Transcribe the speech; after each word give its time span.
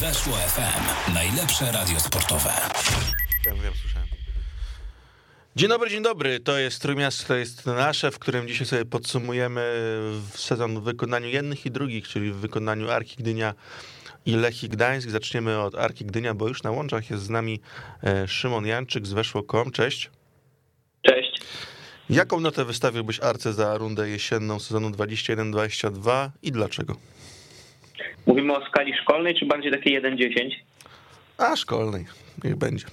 Weszło 0.00 0.32
FM. 0.32 1.14
Najlepsze 1.14 1.72
radio 1.72 2.00
sportowe. 2.00 2.50
Ja 3.46 3.54
wiem, 3.54 3.72
słyszałem. 3.80 4.08
Dzień 5.56 5.68
dobry, 5.68 5.90
dzień 5.90 6.02
dobry. 6.02 6.40
To 6.40 6.58
jest 6.58 6.82
Trójmiasto, 6.82 7.28
to 7.28 7.34
jest 7.34 7.66
nasze, 7.66 8.10
w 8.10 8.18
którym 8.18 8.48
dzisiaj 8.48 8.66
sobie 8.66 8.84
podsumujemy 8.84 9.62
sezon 10.34 10.80
w 10.80 10.82
wykonaniu 10.82 11.28
jednych 11.28 11.66
i 11.66 11.70
drugich, 11.70 12.08
czyli 12.08 12.32
w 12.32 12.36
wykonaniu 12.36 12.90
Arki 12.90 13.16
Gdynia 13.16 13.54
i 14.26 14.36
Lechii 14.36 14.68
Gdańsk. 14.68 15.10
Zaczniemy 15.10 15.60
od 15.60 15.74
Arki 15.74 16.04
Gdynia, 16.04 16.34
bo 16.34 16.48
już 16.48 16.62
na 16.62 16.70
łączach 16.70 17.10
jest 17.10 17.22
z 17.22 17.30
nami 17.30 17.60
e, 18.02 18.28
Szymon 18.28 18.66
Janczyk 18.66 19.06
z 19.06 19.12
Weszło.com. 19.12 19.70
Cześć. 19.70 20.10
Cześć. 21.02 21.40
Jaką 22.10 22.40
notę 22.40 22.64
wystawiłbyś 22.64 23.20
Arce 23.20 23.52
za 23.52 23.78
rundę 23.78 24.08
jesienną 24.08 24.60
sezonu 24.60 24.90
21-22 24.90 26.30
i 26.42 26.52
dlaczego? 26.52 26.96
Mówimy 28.26 28.56
o 28.56 28.66
skali 28.66 28.94
szkolnej, 28.94 29.34
czy 29.34 29.46
bardziej 29.46 29.72
takiej 29.72 30.02
1-10? 30.02 30.50
A, 31.38 31.56
szkolnej. 31.56 32.04
Niech 32.44 32.56
będzie. 32.56 32.86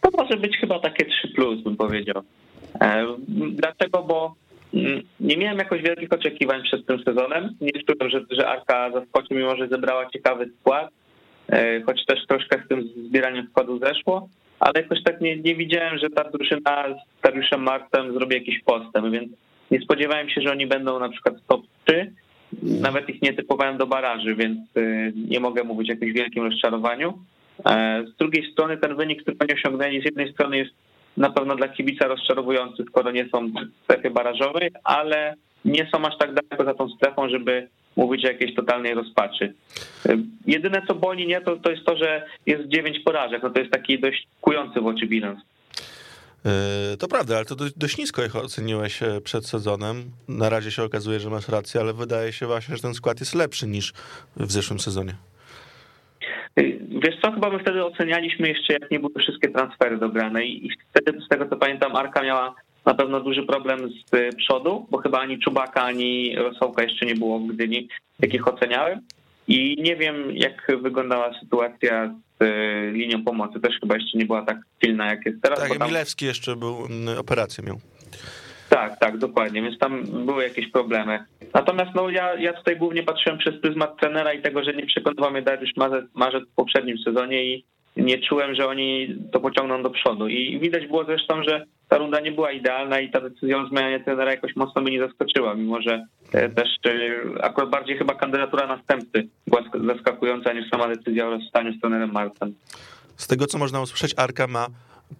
To 0.00 0.10
może 0.18 0.36
być 0.36 0.56
chyba 0.56 0.78
takie 0.78 1.04
3 1.04 1.28
plus, 1.28 1.62
bym 1.62 1.76
powiedział. 1.76 2.22
E, 2.80 3.06
dlaczego? 3.50 4.02
Bo 4.02 4.34
mm, 4.74 5.02
nie 5.20 5.36
miałem 5.36 5.58
jakoś 5.58 5.82
wielkich 5.82 6.12
oczekiwań 6.12 6.62
przed 6.62 6.86
tym 6.86 7.02
sezonem. 7.04 7.56
Nie 7.60 7.72
czułem, 7.72 8.10
że, 8.10 8.20
że 8.30 8.48
Arka 8.48 8.90
zaskoczy, 8.90 9.34
mimo 9.34 9.56
że 9.56 9.68
zebrała 9.68 10.10
ciekawy 10.10 10.50
skład, 10.60 10.90
e, 11.48 11.82
choć 11.82 12.06
też 12.06 12.26
troszkę 12.26 12.62
z 12.64 12.68
tym 12.68 12.88
zbieraniem 13.08 13.46
składu 13.50 13.78
zeszło, 13.78 14.28
ale 14.60 14.72
jakoś 14.82 15.02
tak 15.02 15.20
nie, 15.20 15.36
nie 15.36 15.54
widziałem, 15.54 15.98
że 15.98 16.10
ta 16.10 16.30
drużyna 16.30 16.84
z 16.88 17.22
Dariuszem 17.22 17.62
Martem 17.62 18.12
zrobi 18.12 18.34
jakiś 18.34 18.62
postęp, 18.64 19.12
więc 19.12 19.32
nie 19.70 19.80
spodziewałem 19.80 20.28
się, 20.28 20.40
że 20.40 20.50
oni 20.50 20.66
będą 20.66 20.98
na 20.98 21.08
przykład 21.08 21.34
top 21.48 21.62
3. 21.86 22.12
Nawet 22.62 23.08
ich 23.08 23.22
nie 23.22 23.32
typowałem 23.32 23.78
do 23.78 23.86
baraży, 23.86 24.34
więc 24.34 24.58
y, 24.76 25.12
nie 25.28 25.40
mogę 25.40 25.64
mówić 25.64 25.90
o 25.90 25.92
jakimś 25.92 26.12
wielkim 26.12 26.44
rozczarowaniu. 26.44 27.18
E, 27.66 28.04
z 28.06 28.16
drugiej 28.16 28.52
strony 28.52 28.76
ten 28.76 28.96
wynik, 28.96 29.22
który 29.22 29.36
oni 29.40 29.54
osiągnęli, 29.54 30.00
z 30.00 30.04
jednej 30.04 30.32
strony 30.32 30.56
jest 30.56 30.70
na 31.16 31.30
pewno 31.30 31.56
dla 31.56 31.68
kibica 31.68 32.06
rozczarowujący, 32.06 32.84
skoro 32.88 33.10
nie 33.10 33.28
są 33.28 33.48
w 33.48 33.84
strefie 33.84 34.10
barażowej, 34.10 34.70
ale 34.84 35.34
nie 35.64 35.88
są 35.92 36.04
aż 36.04 36.18
tak 36.18 36.34
daleko 36.34 36.64
za 36.64 36.74
tą 36.74 36.88
strefą, 36.88 37.28
żeby 37.28 37.68
mówić 37.96 38.24
o 38.24 38.28
jakiejś 38.28 38.54
totalnej 38.54 38.94
rozpaczy. 38.94 39.54
E, 40.08 40.16
jedyne 40.46 40.82
co 40.88 40.94
boli 40.94 41.26
nie, 41.26 41.40
to, 41.40 41.56
to 41.56 41.70
jest 41.70 41.84
to, 41.84 41.96
że 41.96 42.26
jest 42.46 42.68
dziewięć 42.68 42.98
porażek. 42.98 43.42
No 43.42 43.50
to 43.50 43.60
jest 43.60 43.72
taki 43.72 43.98
dość 43.98 44.26
kujący 44.40 44.80
w 44.80 44.86
oczy 44.86 45.06
bilans. 45.06 45.40
E, 46.46 46.96
to 46.96 47.08
prawda, 47.08 47.36
ale 47.36 47.44
to 47.44 47.54
dość 47.76 47.98
nisko 47.98 48.24
ich 48.24 48.36
oceniłeś 48.36 49.02
e, 49.02 49.20
przed 49.20 49.46
sezonem. 49.46 50.10
Na 50.28 50.48
razie 50.48 50.70
się 50.70 50.82
okazuje, 50.82 51.20
że 51.20 51.30
masz 51.30 51.48
rację, 51.48 51.80
ale 51.80 51.92
wydaje 51.92 52.32
się 52.32 52.46
właśnie, 52.46 52.76
że 52.76 52.82
ten 52.82 52.94
skład 52.94 53.20
jest 53.20 53.34
lepszy 53.34 53.66
niż 53.66 53.92
w 54.36 54.52
zeszłym 54.52 54.78
sezonie. 54.78 55.14
Wiesz 57.04 57.20
co, 57.22 57.32
chyba 57.32 57.50
my 57.50 57.58
wtedy 57.58 57.84
ocenialiśmy 57.84 58.48
jeszcze, 58.48 58.72
jak 58.72 58.90
nie 58.90 59.00
były 59.00 59.12
wszystkie 59.18 59.48
transfery 59.48 59.98
dograne 59.98 60.44
i 60.44 60.70
wtedy, 60.90 61.20
z 61.20 61.28
tego 61.28 61.48
co 61.48 61.56
pamiętam, 61.56 61.96
Arka 61.96 62.22
miała 62.22 62.54
na 62.86 62.94
pewno 62.94 63.20
duży 63.20 63.42
problem 63.42 63.90
z 63.90 64.36
przodu, 64.36 64.86
bo 64.90 64.98
chyba 64.98 65.18
ani 65.18 65.38
Czubaka, 65.38 65.82
ani 65.82 66.36
Rosołka 66.36 66.82
jeszcze 66.82 67.06
nie 67.06 67.14
było 67.14 67.38
w 67.38 67.46
Gdyni, 67.46 67.88
jakich 68.20 68.48
oceniałem. 68.48 69.00
I 69.50 69.82
nie 69.82 69.96
wiem, 69.96 70.36
jak 70.36 70.66
wyglądała 70.82 71.40
sytuacja 71.40 72.14
z 72.40 72.42
e, 72.42 72.90
linią 72.90 73.24
pomocy. 73.24 73.60
Też 73.60 73.80
chyba 73.80 73.94
jeszcze 73.94 74.18
nie 74.18 74.26
była 74.26 74.42
tak 74.42 74.58
silna, 74.84 75.06
jak 75.06 75.26
jest 75.26 75.42
teraz. 75.42 75.60
Tak, 75.60 75.78
tam... 75.78 75.88
Milewski 75.88 76.26
jeszcze 76.26 76.56
był, 76.56 76.76
operację 77.18 77.64
miał. 77.64 77.80
Tak, 78.68 78.98
tak, 78.98 79.18
dokładnie, 79.18 79.62
więc 79.62 79.78
tam 79.78 80.02
były 80.26 80.42
jakieś 80.42 80.70
problemy. 80.70 81.24
Natomiast 81.54 81.90
no, 81.94 82.10
ja, 82.10 82.34
ja 82.34 82.52
tutaj 82.52 82.76
głównie 82.76 83.02
patrzyłem 83.02 83.38
przez 83.38 83.60
pryzmat 83.60 84.00
trenera 84.00 84.32
i 84.32 84.42
tego, 84.42 84.64
że 84.64 84.74
nie 84.74 84.86
przekonywał 84.86 85.30
mnie 85.30 85.42
Dariusz 85.42 85.76
Marzec, 85.76 86.04
Marzec 86.14 86.44
w 86.44 86.54
poprzednim 86.54 86.98
sezonie 86.98 87.44
i 87.44 87.64
nie 87.96 88.18
czułem, 88.18 88.54
że 88.54 88.66
oni 88.66 89.16
to 89.32 89.40
pociągną 89.40 89.82
do 89.82 89.90
przodu. 89.90 90.28
I 90.28 90.58
widać 90.60 90.86
było 90.86 91.04
zresztą, 91.04 91.42
że 91.42 91.66
ta 91.90 91.98
runda 91.98 92.20
nie 92.20 92.32
była 92.32 92.52
idealna 92.52 93.00
i 93.00 93.10
ta 93.10 93.20
decyzja 93.20 93.58
o 93.58 93.66
zmianie 93.66 94.00
trenera 94.00 94.30
jakoś 94.30 94.56
mocno 94.56 94.82
mnie 94.82 94.92
nie 94.92 95.06
zaskoczyła, 95.06 95.54
mimo 95.54 95.82
że 95.82 96.06
e, 96.32 96.48
też 96.48 96.68
e, 96.86 97.44
akurat 97.44 97.70
bardziej 97.70 97.98
chyba 97.98 98.14
kandydatura 98.14 98.66
następcy 98.66 99.28
była 99.46 99.62
zaskakująca 99.94 100.52
niż 100.52 100.70
sama 100.70 100.88
decyzja 100.88 101.26
o 101.26 101.30
rozstaniu 101.30 101.72
z 101.72 101.80
trenerem 101.80 102.12
Marcem. 102.12 102.54
Z 103.16 103.26
tego, 103.26 103.46
co 103.46 103.58
można 103.58 103.80
usłyszeć, 103.80 104.14
Arka 104.16 104.46
ma 104.46 104.66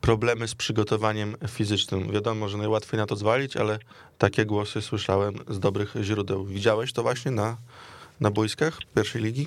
problemy 0.00 0.48
z 0.48 0.54
przygotowaniem 0.54 1.34
fizycznym. 1.48 2.12
Wiadomo, 2.12 2.48
że 2.48 2.58
najłatwiej 2.58 3.00
na 3.00 3.06
to 3.06 3.16
zwalić, 3.16 3.56
ale 3.56 3.78
takie 4.18 4.44
głosy 4.44 4.82
słyszałem 4.82 5.34
z 5.48 5.60
dobrych 5.60 5.94
źródeł. 6.02 6.44
Widziałeś 6.44 6.92
to 6.92 7.02
właśnie 7.02 7.30
na, 7.30 7.56
na 8.20 8.30
boiskach 8.30 8.78
pierwszej 8.96 9.22
ligi? 9.22 9.46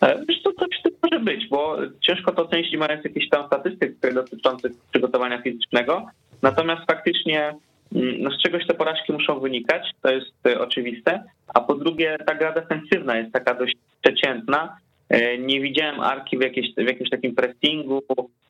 E, 0.00 0.24
wiesz, 0.28 0.42
to 0.42 0.52
coś 0.52 0.82
to 0.82 0.90
może 1.02 1.15
być, 1.26 1.48
bo 1.48 1.76
ciężko 2.00 2.32
to 2.32 2.42
ocenić, 2.42 2.72
nie 2.72 2.78
mając 2.78 3.04
jakichś 3.04 3.28
tam 3.28 3.46
statystyk 3.46 4.14
dotyczących 4.14 4.72
przygotowania 4.90 5.42
fizycznego. 5.42 6.06
Natomiast 6.42 6.82
faktycznie 6.86 7.54
mm, 7.94 8.22
no 8.22 8.30
z 8.30 8.42
czegoś 8.42 8.66
te 8.66 8.74
porażki 8.74 9.12
muszą 9.12 9.40
wynikać, 9.40 9.90
to 10.02 10.10
jest 10.10 10.46
e, 10.46 10.60
oczywiste. 10.60 11.22
A 11.54 11.60
po 11.60 11.74
drugie, 11.74 12.16
ta 12.26 12.34
gra 12.34 12.52
defensywna 12.52 13.16
jest 13.18 13.32
taka 13.32 13.54
dość 13.54 13.76
przeciętna. 14.02 14.76
E, 15.08 15.38
nie 15.38 15.60
widziałem 15.60 16.00
Arki 16.00 16.38
w, 16.38 16.42
jakiejś, 16.42 16.74
w 16.76 16.88
jakimś 16.88 17.10
takim 17.10 17.34
pressingu, 17.34 18.02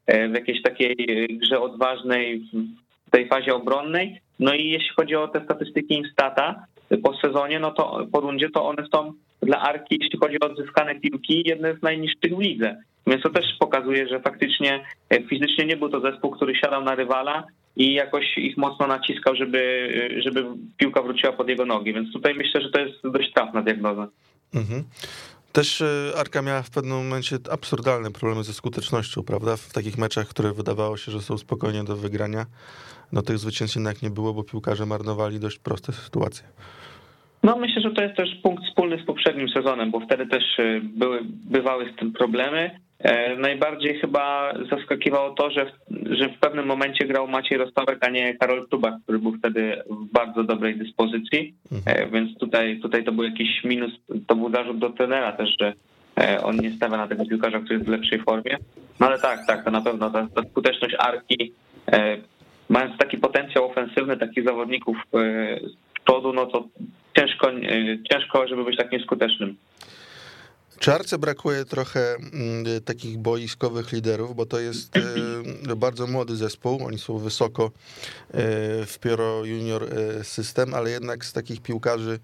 w 0.09 0.35
jakiejś 0.35 0.63
takiej 0.63 0.97
grze 1.31 1.61
odważnej 1.61 2.43
w 3.07 3.11
tej 3.11 3.29
fazie 3.29 3.55
obronnej. 3.55 4.21
No 4.41 4.55
i 4.55 4.69
jeśli 4.69 4.91
chodzi 4.97 5.17
o 5.17 5.29
te 5.29 5.45
statystyki 5.45 5.95
Instata 5.95 6.67
po 7.03 7.17
sezonie, 7.17 7.61
no 7.61 7.71
to 7.71 8.07
po 8.13 8.21
rundzie, 8.21 8.51
to 8.51 8.69
one 8.69 8.87
są 8.95 9.13
dla 9.43 9.61
Arki, 9.61 9.99
jeśli 10.01 10.19
chodzi 10.19 10.41
o 10.41 10.47
odzyskane 10.47 11.01
piłki, 11.01 11.43
jedne 11.47 11.75
z 11.75 11.83
najniższych 11.83 12.37
w 12.37 12.41
lidze. 12.41 12.77
Więc 13.07 13.23
to 13.23 13.31
też 13.31 13.45
pokazuje, 13.59 14.09
że 14.09 14.21
faktycznie 14.21 14.85
e, 15.11 15.23
fizycznie 15.23 15.67
nie 15.67 15.77
był 15.77 15.89
to 15.89 16.01
zespół, 16.01 16.31
który 16.31 16.57
siadał 16.57 16.85
na 16.85 16.95
rywala 16.95 17.45
i 17.77 17.95
jakoś 17.95 18.39
ich 18.39 18.57
mocno 18.57 18.87
naciskał, 18.87 19.37
żeby, 19.37 19.89
e, 20.17 20.23
żeby 20.23 20.45
piłka 20.77 21.03
wróciła 21.03 21.33
pod 21.33 21.49
jego 21.49 21.67
nogi. 21.67 21.93
Więc 21.93 22.13
tutaj 22.13 22.35
myślę, 22.35 22.61
że 22.61 22.71
to 22.71 22.81
jest 22.81 22.95
dość 23.05 23.33
trafna 23.33 23.63
diagnoza. 23.63 24.09
Mhm. 24.55 24.85
Też 25.57 25.83
e, 25.83 25.87
Arka 26.19 26.43
miała 26.43 26.63
w 26.63 26.71
pewnym 26.71 26.97
momencie 26.97 27.37
absurdalne 27.51 28.11
problemy 28.11 28.45
ze 28.45 28.53
skutecznością, 28.53 29.23
prawda? 29.23 29.57
W 29.57 29.73
takich 29.73 29.99
meczach, 29.99 30.29
które 30.29 30.53
wydawało 30.53 30.97
się, 30.97 31.13
że 31.13 31.21
są 31.21 31.39
spokojnie 31.39 31.85
do 31.85 31.97
wygrania, 31.97 32.47
no 33.13 33.23
tych 33.23 33.39
zwycięstw 33.39 33.77
jednak 33.77 34.03
nie 34.03 34.11
było, 34.11 34.35
bo 34.35 34.45
piłkarze 34.45 34.87
marnowali 34.87 35.41
dość 35.41 35.59
proste 35.59 35.93
sytuacje. 35.93 36.47
No 37.43 37.57
myślę, 37.57 37.83
że 37.83 37.91
to 37.91 38.03
jest 38.03 38.17
też 38.17 38.29
punkt 38.43 38.65
wspólny 38.65 39.03
z 39.03 39.07
poprzednim 39.07 39.49
sezonem, 39.49 39.91
bo 39.91 40.01
wtedy 40.01 40.27
też 40.27 40.59
y, 40.59 40.81
były, 40.85 41.21
bywały 41.25 41.93
z 41.93 41.99
tym 41.99 42.13
problemy. 42.13 42.81
E, 42.99 43.37
najbardziej 43.37 43.99
chyba 43.99 44.53
zaskakiwało 44.71 45.31
to, 45.31 45.51
że, 45.51 45.73
że 45.91 46.29
w 46.29 46.39
pewnym 46.39 46.67
momencie 46.67 47.07
grał 47.07 47.29
Maciej 47.29 47.59
Rostowek, 47.59 47.99
a 48.01 48.11
nie 48.11 48.35
Karol 48.35 48.69
Tubak, 48.69 48.95
który 49.03 49.19
był 49.19 49.39
wtedy 49.39 49.83
w 49.91 50.13
bardzo 50.13 50.45
dobrej 50.45 50.79
dyspozycji, 50.79 51.55
mhm. 51.73 51.99
E, 51.99 52.11
więc 52.11 52.39
tutaj, 52.39 52.81
tutaj 52.81 53.05
to 53.05 53.13
był 53.13 53.25
jakiś 53.25 53.65
minus, 53.65 53.93
to 54.27 54.37
był 54.37 54.51
zarzut 54.51 54.79
do 54.79 54.91
trenera 54.91 55.33
też, 55.33 55.57
że 55.61 55.73
e, 56.21 56.43
on 56.43 56.57
nie 56.57 56.71
stawia 56.71 56.97
na 56.97 57.09
tego 57.09 57.27
piłkarza, 57.27 57.59
który 57.59 57.75
jest 57.75 57.87
w 57.87 57.93
lepszej 57.93 58.23
formie. 58.23 58.57
No 59.01 59.07
ale 59.07 59.19
tak, 59.19 59.47
tak, 59.47 59.65
to 59.65 59.71
na 59.71 59.81
pewno 59.81 60.11
ta, 60.11 60.27
ta 60.35 60.43
skuteczność 60.51 60.95
Arki, 60.99 61.53
mając 62.69 62.99
taki 62.99 63.19
potencjał 63.19 63.65
ofensywny 63.65 64.17
takich 64.17 64.45
zawodników 64.45 64.97
z 65.13 65.17
przodu, 66.05 66.33
no 66.33 66.47
to 66.47 66.65
ciężko, 67.17 67.51
ciężko, 68.11 68.49
żeby 68.49 68.65
być 68.65 68.77
tak 68.77 68.93
nieskutecznym. 68.93 69.57
Czy 70.79 70.93
Arce 70.95 71.19
brakuje 71.19 71.65
trochę 71.65 72.15
mm, 72.15 72.65
takich 72.85 73.19
boiskowych 73.19 73.93
liderów, 73.93 74.37
bo 74.37 74.47
to 74.47 74.61
jest 74.61 74.97
e, 74.97 75.77
bardzo 75.87 76.07
młody 76.07 76.37
zespół, 76.37 76.87
oni 76.87 76.99
są 76.99 77.19
wysoko 77.19 77.65
e, 77.65 77.71
w 78.87 78.99
Pioro 79.01 79.45
Junior 79.45 79.87
system, 80.23 80.75
ale 80.75 80.91
jednak 80.91 81.25
z 81.25 81.33
takich 81.33 81.63
piłkarzy, 81.63 82.19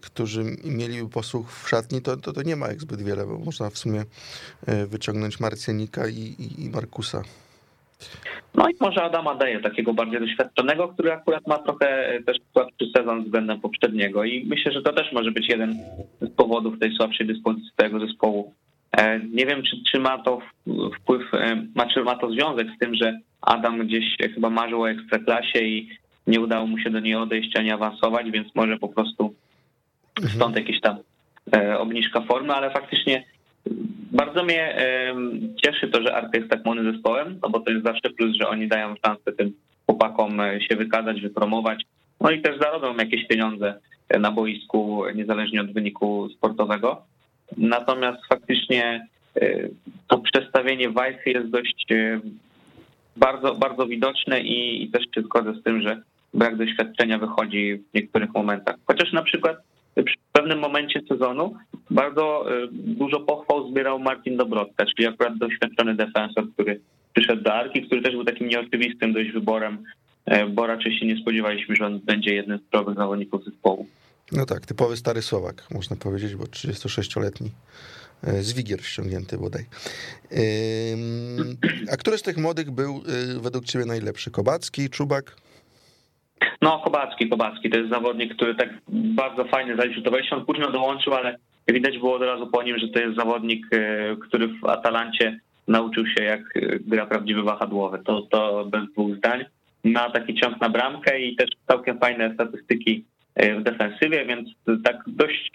którzy 0.00 0.44
mieli 0.64 1.08
posłuch 1.08 1.52
w 1.52 1.68
szatni, 1.68 2.02
to, 2.02 2.16
to, 2.16 2.32
to 2.32 2.42
nie 2.42 2.56
ma 2.56 2.72
ich 2.72 2.80
zbyt 2.80 3.02
wiele, 3.02 3.26
bo 3.26 3.38
można 3.38 3.70
w 3.70 3.78
sumie 3.78 4.04
wyciągnąć 4.86 5.40
Marcjanika 5.40 6.08
i, 6.08 6.18
i, 6.18 6.64
i 6.64 6.70
Markusa. 6.70 7.22
No 8.56 8.68
i 8.68 8.74
może 8.80 9.02
Adama 9.02 9.34
daje 9.34 9.60
takiego 9.60 9.94
bardziej 9.94 10.20
doświadczonego, 10.20 10.88
który 10.88 11.12
akurat 11.12 11.46
ma 11.46 11.58
trochę 11.58 12.08
e, 12.08 12.22
też 12.22 12.36
słabszy 12.52 12.90
sezon 12.96 13.24
względem 13.24 13.60
poprzedniego 13.60 14.24
i 14.24 14.46
myślę, 14.46 14.72
że 14.72 14.82
to 14.82 14.92
też 14.92 15.12
może 15.12 15.30
być 15.30 15.48
jeden 15.48 15.74
z 16.20 16.30
powodów 16.30 16.78
tej 16.78 16.96
słabszej 16.96 17.26
dyspozycji 17.26 17.70
tego 17.76 18.00
zespołu. 18.00 18.54
E, 18.92 19.20
nie 19.20 19.46
wiem, 19.46 19.62
czy, 19.62 19.76
czy 19.90 19.98
ma 19.98 20.18
to 20.18 20.38
wpływ, 21.00 21.34
e, 21.34 21.66
czy 21.94 22.02
ma 22.02 22.16
to 22.16 22.30
związek 22.30 22.66
z 22.76 22.78
tym, 22.78 22.94
że 22.94 23.18
Adam 23.40 23.78
gdzieś 23.78 24.16
chyba 24.34 24.50
marzył 24.50 24.82
o 24.82 24.90
ekstraklasie 24.90 25.58
i 25.58 25.88
nie 26.26 26.40
udało 26.40 26.66
mu 26.66 26.78
się 26.78 26.90
do 26.90 27.00
niej 27.00 27.14
odejść 27.14 27.56
ani 27.56 27.70
awansować, 27.70 28.30
więc 28.30 28.54
może 28.54 28.76
po 28.76 28.88
prostu 28.88 29.34
mhm. 30.16 30.36
stąd 30.36 30.56
jakieś 30.56 30.80
tam 30.80 30.96
obniżka 31.78 32.20
formy, 32.20 32.54
ale 32.54 32.70
faktycznie 32.70 33.24
bardzo 34.12 34.44
mnie 34.44 34.76
cieszy 35.64 35.88
to, 35.88 36.02
że 36.02 36.14
Arka 36.14 36.38
jest 36.38 36.50
tak 36.50 36.64
młodym 36.64 36.92
zespołem, 36.92 37.38
no 37.42 37.50
bo 37.50 37.60
to 37.60 37.70
jest 37.72 37.84
zawsze 37.84 38.10
plus, 38.10 38.36
że 38.36 38.48
oni 38.48 38.68
dają 38.68 38.94
szansę 39.06 39.32
tym 39.32 39.52
chłopakom 39.86 40.40
e, 40.40 40.60
się 40.60 40.76
wykazać, 40.76 41.20
wypromować, 41.20 41.82
no 42.20 42.30
i 42.30 42.42
też 42.42 42.58
zarobią 42.58 42.96
jakieś 42.96 43.26
pieniądze 43.26 43.74
e, 44.08 44.18
na 44.18 44.30
boisku, 44.30 45.02
niezależnie 45.14 45.60
od 45.60 45.72
wyniku 45.72 46.28
sportowego. 46.36 47.02
natomiast 47.56 48.18
faktycznie 48.28 49.06
to 50.08 50.18
przestawienie 50.18 50.90
Wajchy 50.90 51.30
jest 51.30 51.50
dość 51.50 51.86
bardzo, 53.16 53.54
bardzo 53.54 53.86
widoczne 53.86 54.40
i, 54.40 54.82
i 54.82 54.90
też 54.90 55.04
się 55.14 55.22
zgodzę 55.22 55.54
z 55.54 55.62
tym, 55.62 55.82
że 55.82 56.02
brak 56.34 56.56
doświadczenia 56.56 57.18
wychodzi 57.18 57.74
w 57.76 57.94
niektórych 57.94 58.34
momentach. 58.34 58.76
Chociaż 58.86 59.12
na 59.12 59.22
przykład 59.22 59.56
pewnym 60.46 60.58
momencie 60.58 61.00
sezonu 61.08 61.54
bardzo 61.90 62.44
dużo 62.72 63.20
pochwał 63.20 63.70
zbierał 63.70 63.98
Martin 63.98 64.36
Dobrotka, 64.36 64.84
czyli 64.86 65.08
akurat 65.08 65.38
doświadczony 65.38 65.94
defensor, 65.94 66.52
który 66.52 66.80
przyszedł 67.14 67.42
do 67.42 67.54
Arki, 67.54 67.82
który 67.82 68.02
też 68.02 68.12
był 68.12 68.24
takim 68.24 68.48
nieoczywistym 68.48 69.12
dość 69.12 69.30
wyborem, 69.30 69.84
bo 70.50 70.66
raczej 70.66 70.98
się 70.98 71.06
nie 71.06 71.16
spodziewaliśmy, 71.16 71.76
że 71.76 71.86
on 71.86 71.98
będzie 71.98 72.34
jednym 72.34 72.58
z 72.58 72.70
czołowych 72.70 72.96
zawodników 72.96 73.44
zespołu. 73.44 73.86
No 74.32 74.46
tak, 74.46 74.66
typowy 74.66 74.96
stary 74.96 75.22
Słowak, 75.22 75.64
można 75.74 75.96
powiedzieć, 75.96 76.34
bo 76.34 76.44
36-letni 76.44 77.50
e, 78.22 78.42
z 78.42 78.52
Wigier 78.52 78.84
ściągnięty 78.84 79.38
bodaj. 79.38 79.64
A 81.92 81.96
który 81.96 82.18
z 82.18 82.22
tych 82.22 82.36
młodych 82.36 82.70
był 82.70 83.02
e, 83.36 83.40
według 83.40 83.64
ciebie 83.64 83.84
najlepszy? 83.84 84.30
Kobacki, 84.30 84.90
Czubak? 84.90 85.36
No, 86.62 86.78
Kobacki, 86.78 87.28
Kobacki. 87.28 87.70
To 87.70 87.78
jest 87.78 87.90
zawodnik, 87.90 88.34
który 88.34 88.54
tak 88.54 88.68
bardzo 88.88 89.44
fajnie 89.44 89.76
zaliczył 89.76 90.02
to 90.02 90.10
wejście. 90.10 90.36
On 90.36 90.44
późno 90.44 90.70
dołączył, 90.70 91.14
ale 91.14 91.36
widać 91.68 91.98
było 91.98 92.14
od 92.14 92.22
razu 92.22 92.46
po 92.46 92.62
nim, 92.62 92.78
że 92.78 92.88
to 92.88 93.00
jest 93.00 93.16
zawodnik, 93.16 93.66
e, 93.72 94.16
który 94.16 94.48
w 94.48 94.64
Atalancie 94.64 95.40
nauczył 95.68 96.06
się, 96.06 96.24
jak 96.24 96.42
gra 96.80 97.06
prawdziwy 97.06 97.42
wahadłowy. 97.42 97.98
To, 98.04 98.22
to 98.22 98.64
bez 98.64 98.92
dwóch 98.92 99.16
zdań. 99.16 99.44
Ma 99.84 100.10
taki 100.10 100.34
ciąg 100.34 100.60
na 100.60 100.68
bramkę 100.68 101.20
i 101.20 101.36
też 101.36 101.50
całkiem 101.68 101.98
fajne 101.98 102.34
statystyki 102.34 103.04
w 103.36 103.62
defensywie, 103.62 104.26
więc 104.26 104.48
tak 104.84 104.96
dość 105.06 105.50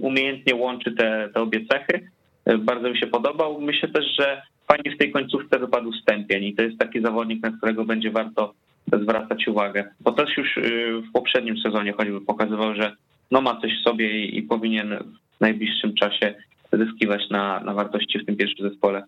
umiejętnie 0.00 0.54
łączy 0.54 0.92
te, 0.92 1.28
te 1.34 1.40
obie 1.40 1.60
cechy. 1.66 2.10
Bardzo 2.58 2.90
mi 2.90 2.98
się 2.98 3.06
podobał. 3.06 3.60
Myślę 3.60 3.88
też, 3.88 4.04
że 4.18 4.42
fajnie 4.68 4.94
w 4.94 4.98
tej 4.98 5.12
końcówce 5.12 5.58
wypadł 5.58 5.92
Stępień 5.92 6.44
i 6.44 6.54
to 6.54 6.62
jest 6.62 6.78
taki 6.78 7.00
zawodnik, 7.00 7.42
na 7.42 7.50
którego 7.50 7.84
będzie 7.84 8.10
warto 8.10 8.54
zwracać 9.02 9.48
uwagę, 9.48 9.84
bo 10.00 10.12
też 10.12 10.36
już 10.36 10.56
y, 10.56 11.02
w 11.08 11.12
poprzednim 11.12 11.58
sezonie 11.58 11.92
choćby 11.92 12.20
pokazywał, 12.20 12.74
że 12.74 12.96
no 13.30 13.40
ma 13.40 13.60
coś 13.60 13.70
w 13.80 13.84
sobie 13.84 14.24
i, 14.24 14.38
i 14.38 14.42
powinien 14.42 14.98
w 15.36 15.40
najbliższym 15.40 15.94
czasie 15.94 16.34
zyskiwać 16.72 17.30
na, 17.30 17.60
na 17.60 17.74
wartości 17.74 18.18
w 18.18 18.26
tym 18.26 18.36
pierwszym 18.36 18.70
zespole. 18.70 19.02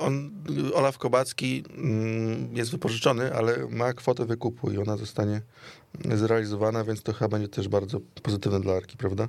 On, 0.00 0.30
Olaf 0.74 0.98
Kobacki 0.98 1.62
mm, 1.78 2.56
jest 2.56 2.72
wypożyczony, 2.72 3.34
ale 3.34 3.52
ma 3.70 3.92
kwotę 3.92 4.26
wykupu 4.26 4.70
i 4.70 4.78
ona 4.78 4.96
zostanie 4.96 5.40
zrealizowana, 6.04 6.84
więc 6.84 7.02
to 7.02 7.12
chyba 7.12 7.28
będzie 7.28 7.48
też 7.48 7.68
bardzo 7.68 7.98
pozytywne 8.22 8.60
dla 8.60 8.74
Arki, 8.74 8.96
prawda? 8.96 9.28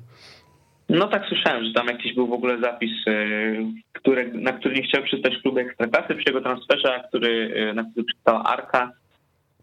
No 0.89 1.07
tak 1.07 1.25
słyszałem, 1.29 1.65
że 1.65 1.73
tam 1.73 1.87
jakiś 1.87 2.15
był 2.15 2.27
w 2.27 2.33
ogóle 2.33 2.59
zapis, 2.59 2.91
y, 3.07 3.65
który, 3.93 4.33
na 4.33 4.51
który 4.53 4.75
nie 4.75 4.83
chciał 4.83 5.03
przystać 5.03 5.33
klub 5.41 5.57
Ekstraklasy 5.57 6.15
przy 6.15 6.23
jego 6.27 6.41
transferze, 6.41 6.95
a 6.95 7.07
który, 7.07 7.53
y, 7.71 7.73
na 7.73 7.83
który 7.83 8.05
przystała 8.05 8.43
Arka 8.43 8.91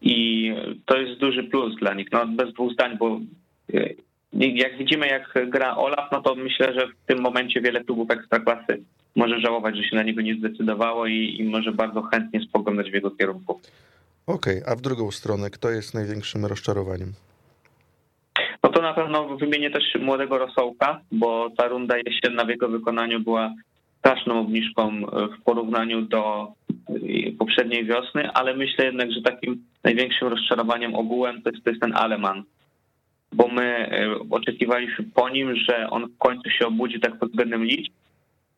i 0.03 0.53
to 0.87 0.97
jest 0.97 1.21
duży 1.21 1.45
plus 1.45 1.77
dla 1.77 1.95
nich, 1.95 2.09
no 2.13 2.27
bez 2.27 2.55
dwóch 2.55 2.73
zdań, 2.73 2.99
bo 2.99 3.21
y, 3.75 3.97
jak 4.33 4.79
widzimy 4.79 5.07
jak 5.07 5.51
gra 5.51 5.77
Olaf, 5.77 6.13
no 6.13 6.23
to 6.23 6.35
myślę, 6.35 6.75
że 6.75 6.87
w 6.87 7.07
tym 7.07 7.21
momencie 7.21 7.61
wiele 7.61 7.85
klubów 7.85 8.11
Ekstraklasy 8.11 8.83
może 9.17 9.41
żałować, 9.41 9.77
że 9.77 9.83
się 9.83 9.97
na 9.97 10.03
niego 10.03 10.21
nie 10.21 10.35
zdecydowało 10.35 11.07
i, 11.07 11.37
i 11.39 11.45
może 11.45 11.73
bardzo 11.73 12.03
chętnie 12.03 12.41
spoglądać 12.41 12.91
w 12.91 12.95
jego 12.95 13.11
kierunku. 13.11 13.61
Okej, 14.27 14.63
okay, 14.63 14.73
a 14.73 14.77
w 14.77 14.81
drugą 14.81 15.11
stronę, 15.11 15.51
kto 15.51 15.71
jest 15.71 15.95
największym 15.95 16.47
rozczarowaniem? 16.47 17.13
No 18.63 18.71
to 18.71 18.83
na 18.83 18.95
pewno 18.95 19.37
wymienię 19.37 19.71
też 19.71 19.85
młodego 20.01 20.39
Rosołka, 20.39 21.01
bo 21.13 21.51
ta 21.57 21.69
runda 21.69 21.95
jesienna 22.07 22.45
w 22.45 22.49
jego 22.49 22.69
wykonaniu 22.69 23.21
była 23.21 23.55
straszną 23.99 24.41
obniżką 24.41 25.01
w 25.39 25.43
porównaniu 25.45 26.03
do 26.03 26.53
poprzedniej 27.41 27.85
wiosny, 27.85 28.31
ale 28.31 28.57
myślę 28.57 28.85
jednak, 28.85 29.13
że 29.13 29.23
takim 29.23 29.65
największym 29.85 30.29
rozczarowaniem 30.29 30.95
ogółem 30.95 31.43
to 31.43 31.51
jest, 31.51 31.65
to 31.65 31.71
jest 31.71 31.83
ten 31.83 31.97
Aleman, 31.97 32.43
bo 33.33 33.49
my 33.49 33.63
e, 33.63 34.15
oczekiwaliśmy 34.31 35.05
po 35.15 35.29
nim, 35.29 35.57
że 35.57 35.91
on 35.91 36.07
w 36.07 36.19
końcu 36.19 36.51
się 36.51 36.67
obudzi 36.67 37.01
tak 37.01 37.19
pod 37.19 37.29
względem 37.29 37.65
liczb, 37.65 37.93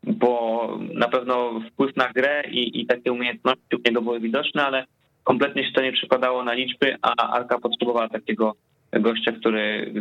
bo 0.04 0.78
na 0.94 1.08
pewno 1.08 1.60
wpływ 1.70 1.96
na 1.96 2.08
grę 2.08 2.44
i, 2.50 2.80
i 2.80 2.86
takie 2.86 3.12
umiejętności 3.12 3.76
u 3.76 3.88
niego 3.88 4.02
były 4.02 4.20
widoczne, 4.20 4.66
ale 4.66 4.84
kompletnie 5.24 5.64
się 5.64 5.72
to 5.72 5.82
nie 5.82 5.92
przekładało 5.92 6.44
na 6.44 6.52
liczby, 6.52 6.96
a 7.02 7.32
Arka 7.32 7.58
potrzebowała 7.58 8.08
takiego 8.08 8.54
gościa, 8.92 9.32
który 9.32 9.92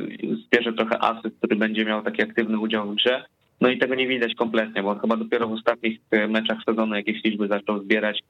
zbierze 0.45 0.73
trochę 0.73 1.03
asy, 1.03 1.31
który 1.37 1.55
będzie 1.55 1.85
miał 1.85 2.03
taki 2.03 2.23
aktywny 2.23 2.59
udział 2.59 2.91
w 2.91 2.95
grze. 2.95 3.25
No 3.61 3.69
i 3.69 3.77
tego 3.77 3.95
nie 3.95 4.07
widać 4.07 4.35
kompletnie, 4.35 4.83
bo 4.83 4.95
chyba 4.95 5.17
dopiero 5.17 5.47
w 5.47 5.51
ostatnich 5.51 5.99
meczach 6.29 6.57
sezonu 6.65 6.95
jakieś 6.95 7.23
liczby 7.23 7.47
zaczął 7.47 7.83
zbierać, 7.83 8.23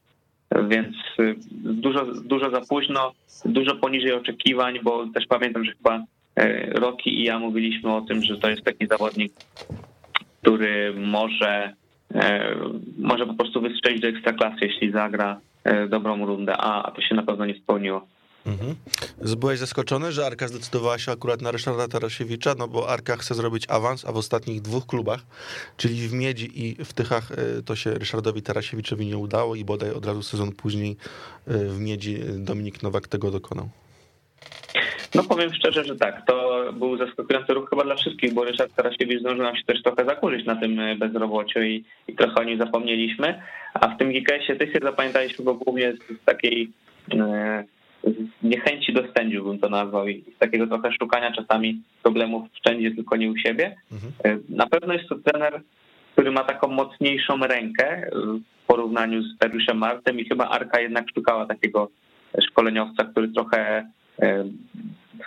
więc 0.68 0.96
dużo, 1.52 2.06
dużo 2.24 2.50
za 2.50 2.60
późno, 2.60 3.12
dużo 3.44 3.76
poniżej 3.76 4.12
oczekiwań, 4.12 4.78
bo 4.82 5.06
też 5.14 5.26
pamiętam, 5.26 5.64
że 5.64 5.72
chyba 5.72 6.04
e, 6.36 6.70
Roki 6.70 7.20
i 7.20 7.24
ja 7.24 7.38
mówiliśmy 7.38 7.94
o 7.94 8.00
tym, 8.00 8.22
że 8.22 8.38
to 8.38 8.50
jest 8.50 8.62
taki 8.62 8.86
zawodnik, 8.86 9.32
który 10.42 10.94
może, 10.96 11.72
e, 12.14 12.56
może 12.98 13.26
po 13.26 13.34
prostu 13.34 13.60
wystrzelić 13.60 14.00
do 14.00 14.08
ekstraklasy, 14.08 14.58
jeśli 14.62 14.90
zagra 14.90 15.40
E, 15.64 15.88
dobrą 15.88 16.26
rundę, 16.26 16.56
a 16.56 16.90
to 16.90 17.02
się 17.02 17.14
na 17.14 17.22
pewno 17.22 17.46
nie 17.46 17.54
spełniło. 17.54 18.06
Mhm. 18.46 18.74
Byłeś 19.36 19.58
zaskoczony, 19.58 20.12
że 20.12 20.26
Arka 20.26 20.48
zdecydowała 20.48 20.98
się 20.98 21.12
akurat 21.12 21.42
na 21.42 21.50
Ryszarda 21.50 21.88
Tarasiewicza, 21.88 22.54
no 22.58 22.68
bo 22.68 22.88
Arka 22.88 23.16
chce 23.16 23.34
zrobić 23.34 23.64
awans, 23.68 24.04
a 24.04 24.12
w 24.12 24.16
ostatnich 24.16 24.60
dwóch 24.60 24.86
klubach, 24.86 25.20
czyli 25.76 26.08
w 26.08 26.12
Miedzi 26.12 26.66
i 26.66 26.84
w 26.84 26.92
Tychach, 26.92 27.32
e, 27.32 27.62
to 27.62 27.76
się 27.76 27.94
Ryszardowi 27.94 28.42
Tarasiewiczowi 28.42 29.06
nie 29.06 29.18
udało 29.18 29.54
i 29.54 29.64
bodaj 29.64 29.90
od 29.90 30.06
razu 30.06 30.22
sezon 30.22 30.52
później 30.52 30.96
e, 31.46 31.58
w 31.58 31.80
Miedzi 31.80 32.18
Dominik 32.38 32.82
Nowak 32.82 33.08
tego 33.08 33.30
dokonał. 33.30 33.68
No 35.14 35.24
powiem 35.24 35.54
szczerze, 35.54 35.84
że 35.84 35.96
tak, 35.96 36.26
to 36.26 36.64
był 36.72 36.98
zaskakujący 36.98 37.54
ruch 37.54 37.70
chyba 37.70 37.84
dla 37.84 37.94
wszystkich, 37.94 38.34
bo 38.34 38.44
Ryszard 38.44 38.74
Tarasiewicz 38.74 39.20
zdążył 39.20 39.42
nam 39.42 39.56
się 39.56 39.64
też 39.64 39.82
trochę 39.82 40.04
zakurzyć 40.04 40.46
na 40.46 40.56
tym 40.56 40.80
bezrobociu 40.98 41.62
i, 41.62 41.84
i 42.08 42.14
trochę 42.14 42.34
o 42.34 42.44
nim 42.44 42.58
zapomnieliśmy, 42.58 43.42
a 43.74 43.88
w 43.88 43.98
tym 43.98 44.12
GKS-ie 44.12 44.58
też 44.58 44.72
się 44.72 44.78
zapamiętaliśmy 44.82 45.44
go 45.44 45.54
głównie 45.54 45.92
z 45.92 46.24
takiej 46.24 46.70
z 48.04 48.42
niechęci 48.42 48.92
do 48.92 49.02
sędziów 49.16 49.46
bym 49.46 49.58
to 49.58 49.68
nazwał 49.68 50.08
i 50.08 50.24
z 50.36 50.38
takiego 50.38 50.66
trochę 50.66 50.92
szukania 50.92 51.32
czasami 51.32 51.82
problemów 52.02 52.48
wszędzie, 52.52 52.90
tylko 52.90 53.16
nie 53.16 53.30
u 53.30 53.36
siebie. 53.36 53.76
Mhm. 53.92 54.12
E, 54.24 54.38
na 54.48 54.66
pewno 54.66 54.94
jest 54.94 55.08
to 55.08 55.14
trener, 55.14 55.60
który 56.12 56.30
ma 56.30 56.44
taką 56.44 56.68
mocniejszą 56.68 57.38
rękę 57.38 58.10
w 58.12 58.66
porównaniu 58.66 59.22
z 59.22 59.38
Dariuszem 59.38 59.78
Martem 59.78 60.20
i 60.20 60.24
chyba 60.24 60.48
Arka 60.48 60.80
jednak 60.80 61.04
szukała 61.14 61.46
takiego 61.46 61.88
szkoleniowca, 62.48 63.04
który 63.04 63.28
trochę 63.28 63.86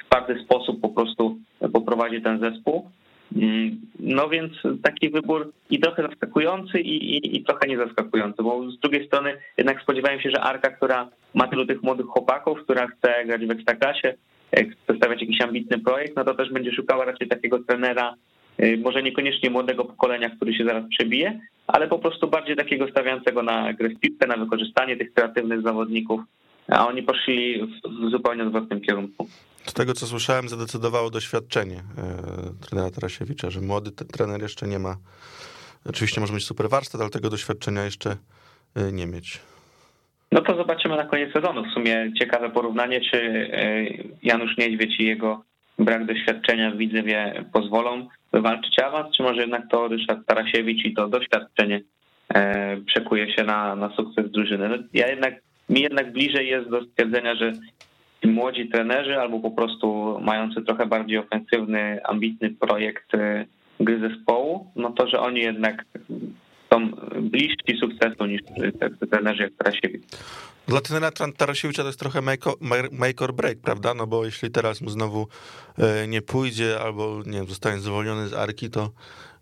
w 0.01 0.05
twardy 0.05 0.44
sposób 0.44 0.82
po 0.82 0.89
prostu 0.89 1.38
poprowadzi 1.74 2.22
ten 2.22 2.39
zespół. 2.39 2.89
Mm, 3.36 3.82
no 4.00 4.29
więc 4.29 4.51
taki 4.84 5.10
wybór 5.10 5.51
i 5.70 5.79
trochę 5.79 6.03
zaskakujący 6.03 6.79
i, 6.79 7.15
i, 7.15 7.38
i, 7.38 7.44
trochę 7.44 7.67
niezaskakujący, 7.67 8.44
bo 8.44 8.72
z 8.72 8.79
drugiej 8.79 9.08
strony 9.08 9.38
jednak 9.58 9.82
spodziewałem 9.82 10.22
się, 10.22 10.29
że 10.29 10.41
Arka, 10.41 10.70
która 10.70 11.10
ma 11.36 11.48
tylu 11.48 11.65
tych 11.65 11.84
młodych 11.84 12.06
chłopaków, 12.06 12.60
która 12.63 12.88
chce 12.88 13.25
grać 13.25 13.46
w 13.46 13.51
Ekstraklasie, 13.51 14.13
chce 14.54 14.98
stawiać 14.98 15.22
jakiś 15.22 15.42
ambitny 15.42 15.80
projekt, 15.80 16.15
no 16.15 16.24
to 16.24 16.34
też 16.34 16.51
będzie 16.51 16.72
szukała 16.74 17.06
raczej 17.06 17.27
takiego 17.27 17.60
trenera, 17.60 18.15
y, 18.60 18.77
może 18.84 19.04
niekoniecznie 19.04 19.50
młodego 19.50 19.86
pokolenia, 19.86 20.30
który 20.30 20.54
się 20.54 20.65
zaraz 20.65 20.84
przebije, 20.89 21.39
ale 21.68 21.88
po 21.88 22.00
prostu 22.00 22.27
bardziej 22.27 22.56
takiego 22.56 22.88
stawiającego 22.88 23.44
na 23.44 23.74
grę 23.74 23.89
w 23.89 24.00
piłkę, 24.00 24.27
na 24.27 24.38
wykorzystanie 24.38 24.98
tych 24.98 25.13
kreatywnych 25.13 25.62
zawodników, 25.62 26.22
a 26.68 26.88
oni 26.88 27.04
poszli 27.04 27.68
w 28.08 28.12
zupełnie 28.12 28.44
odwrotnym 28.44 28.82
kierunku. 28.82 29.27
Z 29.65 29.74
tego, 29.74 29.94
co 29.94 30.08
słyszałem, 30.08 30.50
zadecydowało 30.50 31.10
doświadczenie 31.10 31.77
e, 31.77 32.68
trenera 32.68 32.92
Tarasiewicza, 32.92 33.50
że 33.50 33.62
młody 33.62 33.92
trener 33.92 34.42
jeszcze 34.42 34.68
nie 34.68 34.80
ma, 34.80 34.98
oczywiście 35.86 36.22
może 36.22 36.34
mieć 36.34 36.46
super 36.46 36.70
warsztat, 36.70 37.01
ale 37.01 37.10
tego 37.10 37.30
doświadczenia 37.30 37.86
jeszcze 37.86 38.18
e, 38.75 38.92
nie 38.92 39.08
mieć. 39.08 39.42
No 40.36 40.42
to 40.42 40.56
zobaczymy 40.58 40.96
na 40.96 41.06
koniec 41.06 41.34
sezonu. 41.34 41.63
W 41.63 41.74
sumie 41.74 42.12
ciekawe 42.20 42.50
porównanie, 42.50 43.01
czy 43.01 43.18
e, 43.18 43.86
Janusz 44.24 44.58
Niedźwiedź 44.58 45.00
i 45.00 45.06
jego 45.06 45.44
brak 45.80 46.06
doświadczenia 46.06 46.72
w 46.72 46.77
Widzewie 46.77 47.44
pozwolą 47.54 48.08
wywalczyć 48.34 48.80
awans, 48.80 49.15
czy 49.15 49.24
może 49.24 49.42
jednak 49.42 49.63
to 49.72 49.88
Ryszard 49.88 50.27
Tarasiewicz 50.27 50.86
i 50.86 50.94
to 50.94 51.08
doświadczenie 51.08 51.82
przekuje 52.86 53.36
się 53.36 53.44
na, 53.44 53.75
na 53.75 53.89
sukces 53.89 54.32
drużyny. 54.32 54.70
No 54.70 54.75
ja 54.94 55.08
jednak 55.08 55.34
mi 55.70 55.82
jednak 55.82 56.12
bliżej 56.12 56.48
jest 56.48 56.70
do 56.70 56.84
stwierdzenia, 56.84 57.36
że 57.36 57.51
młodzi 58.24 58.70
trenerzy 58.70 59.20
albo 59.20 59.39
po 59.39 59.51
prostu 59.51 60.18
mający 60.22 60.62
trochę 60.62 60.86
bardziej 60.86 61.18
ofensywny, 61.18 62.00
ambitny 62.04 62.50
projekt 62.50 63.13
y, 63.13 63.46
gry 63.80 64.00
zespołu, 64.00 64.72
no 64.75 64.92
to, 64.92 65.08
że 65.08 65.20
oni 65.20 65.42
jednak 65.42 65.86
są 66.75 66.91
bliżsi 67.22 67.79
sukcesu 67.79 68.25
niż 68.25 68.41
te 68.79 69.08
trenerzy 69.08 69.44
jak 69.44 69.53
Tarasiewicz. 69.58 70.03
Dla 70.67 70.82
trenera 70.82 71.12
Tarasiewicza 71.38 71.82
to 71.82 71.89
jest 71.89 72.00
trochę 72.00 72.22
make 72.22 72.48
or, 72.48 72.55
make 72.91 73.22
or 73.22 73.34
break, 73.34 73.60
prawda? 73.60 73.94
No 73.94 74.08
bo 74.08 74.25
jeśli 74.25 74.51
teraz 74.51 74.82
mu 74.82 74.89
znowu 74.89 75.27
e, 75.77 76.08
nie 76.08 76.22
pójdzie 76.22 76.79
albo 76.79 77.24
nie 77.25 77.38
wiem, 77.38 77.48
zostanie 77.48 77.79
zwolniony 77.79 78.27
z 78.27 78.34
Arki, 78.34 78.70
to 78.70 78.91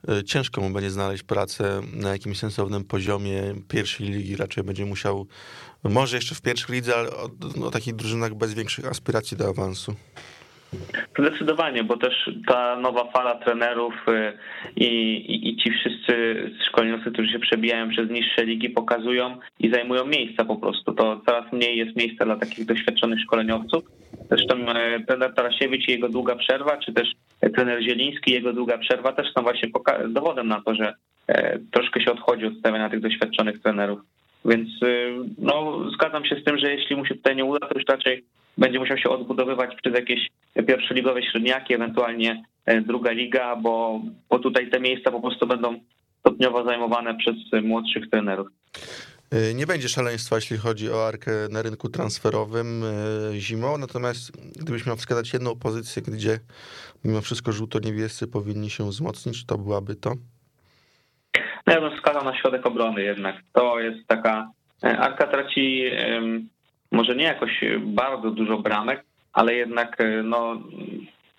e, 0.09 0.23
ciężko 0.23 0.61
mu 0.61 0.69
będzie 0.69 0.91
znaleźć 0.91 1.23
pracę 1.23 1.81
na 1.93 2.09
jakimś 2.09 2.39
sensownym 2.39 2.83
poziomie 2.83 3.41
pierwszej 3.67 4.07
ligi. 4.07 4.35
Raczej 4.35 4.63
będzie 4.63 4.85
musiał, 4.85 5.27
może 5.83 6.17
jeszcze 6.17 6.35
w 6.35 6.41
pierwszej 6.41 6.75
lidze, 6.75 6.95
ale 6.95 7.09
o, 7.09 7.29
o 7.65 7.71
takich 7.71 7.95
drużynach 7.95 8.33
bez 8.33 8.53
większych 8.53 8.85
aspiracji 8.85 9.37
do 9.37 9.49
awansu. 9.49 9.95
Zdecydowanie, 11.19 11.83
bo 11.83 11.97
też 11.97 12.29
ta 12.47 12.75
nowa 12.75 13.11
fala 13.11 13.35
trenerów 13.35 13.93
y, 14.07 14.33
i, 14.75 14.85
i, 14.85 15.49
i, 15.49 15.57
ci 15.57 15.71
wszyscy 15.71 16.35
szkoleniowcy, 16.67 17.11
którzy 17.11 17.31
się 17.31 17.39
przebijają 17.39 17.89
przez 17.89 18.09
niższe 18.09 18.45
ligi, 18.45 18.69
pokazują 18.69 19.37
i 19.59 19.69
zajmują 19.69 20.05
miejsca 20.05 20.45
po 20.45 20.55
prostu. 20.55 20.93
To 20.93 21.21
coraz 21.25 21.53
mniej 21.53 21.77
jest 21.77 21.95
miejsca 21.95 22.25
dla 22.25 22.35
takich 22.35 22.65
doświadczonych 22.65 23.21
szkoleniowców. 23.21 23.83
Zresztą 24.29 24.55
e, 24.55 24.99
trener 24.99 25.33
Tarasiewicz 25.33 25.87
i 25.87 25.91
jego 25.91 26.09
długa 26.09 26.35
przerwa, 26.35 26.77
czy 26.77 26.93
też 26.93 27.07
trener 27.55 27.83
Zieliński 27.83 28.31
i 28.31 28.33
jego 28.33 28.53
długa 28.53 28.77
przerwa 28.77 29.13
też 29.13 29.33
są 29.33 29.41
właśnie 29.41 29.69
dowodem 30.07 30.47
na 30.47 30.61
to, 30.61 30.75
że 30.75 30.93
e, 31.27 31.59
troszkę 31.71 32.01
się 32.01 32.11
odchodzi 32.11 32.45
od 32.45 32.57
stawiania 32.59 32.89
tych 32.89 32.99
doświadczonych 32.99 33.61
trenerów. 33.61 33.99
Więc 34.45 34.69
y, 34.83 35.13
no, 35.37 35.79
zgadzam 35.89 36.25
się 36.25 36.35
z 36.35 36.43
tym, 36.43 36.57
że 36.57 36.71
jeśli 36.71 36.95
mu 36.95 37.05
się 37.05 37.15
tutaj 37.15 37.35
nie 37.35 37.45
uda, 37.45 37.67
to 37.67 37.79
już 37.79 37.87
raczej 37.87 38.23
będzie 38.57 38.79
musiał 38.79 38.97
się 38.97 39.09
odbudowywać 39.09 39.75
przez 39.81 39.93
jakieś 39.95 40.19
pierwszoligowe 40.67 41.23
średniaki, 41.23 41.73
ewentualnie 41.73 42.43
e, 42.65 42.81
druga 42.81 43.11
liga, 43.11 43.55
bo, 43.55 44.01
bo 44.29 44.39
tutaj 44.39 44.69
te 44.69 44.79
miejsca 44.79 45.11
po 45.11 45.21
prostu 45.21 45.47
będą 45.47 45.79
stopniowo 46.19 46.63
zajmowane 46.63 47.15
przez 47.15 47.35
młodszych 47.63 48.09
trenerów. 48.09 48.47
E, 49.31 49.53
nie 49.53 49.67
będzie 49.67 49.89
szaleństwa, 49.89 50.35
jeśli 50.35 50.57
chodzi 50.57 50.91
o 50.91 51.07
arkę 51.07 51.31
na 51.49 51.61
rynku 51.61 51.89
transferowym 51.89 52.83
e, 52.83 53.39
zimą, 53.39 53.77
natomiast 53.77 54.31
gdybyś 54.61 54.85
miał 54.85 54.95
wskazać 54.95 55.33
jedną 55.33 55.55
pozycję, 55.55 56.01
gdzie 56.01 56.39
mimo 57.05 57.21
wszystko 57.21 57.51
żółto-niebiescy 57.51 58.27
powinni 58.27 58.69
się 58.69 58.89
wzmocnić, 58.89 59.45
to 59.45 59.57
byłaby 59.57 59.95
to? 59.95 60.13
No 61.67 61.73
ja 61.73 61.81
bym 61.81 61.97
wskazał 61.97 62.23
na 62.23 62.37
środek 62.37 62.65
obrony 62.65 63.01
jednak. 63.01 63.35
To 63.53 63.79
jest 63.79 64.07
taka... 64.07 64.51
Arka 64.81 65.27
traci 65.27 65.83
może 66.93 67.15
nie 67.15 67.23
jakoś 67.23 67.63
bardzo 67.79 68.31
dużo 68.31 68.57
bramek, 68.57 69.03
ale 69.33 69.55
jednak 69.55 70.01
e, 70.01 70.23
no, 70.23 70.61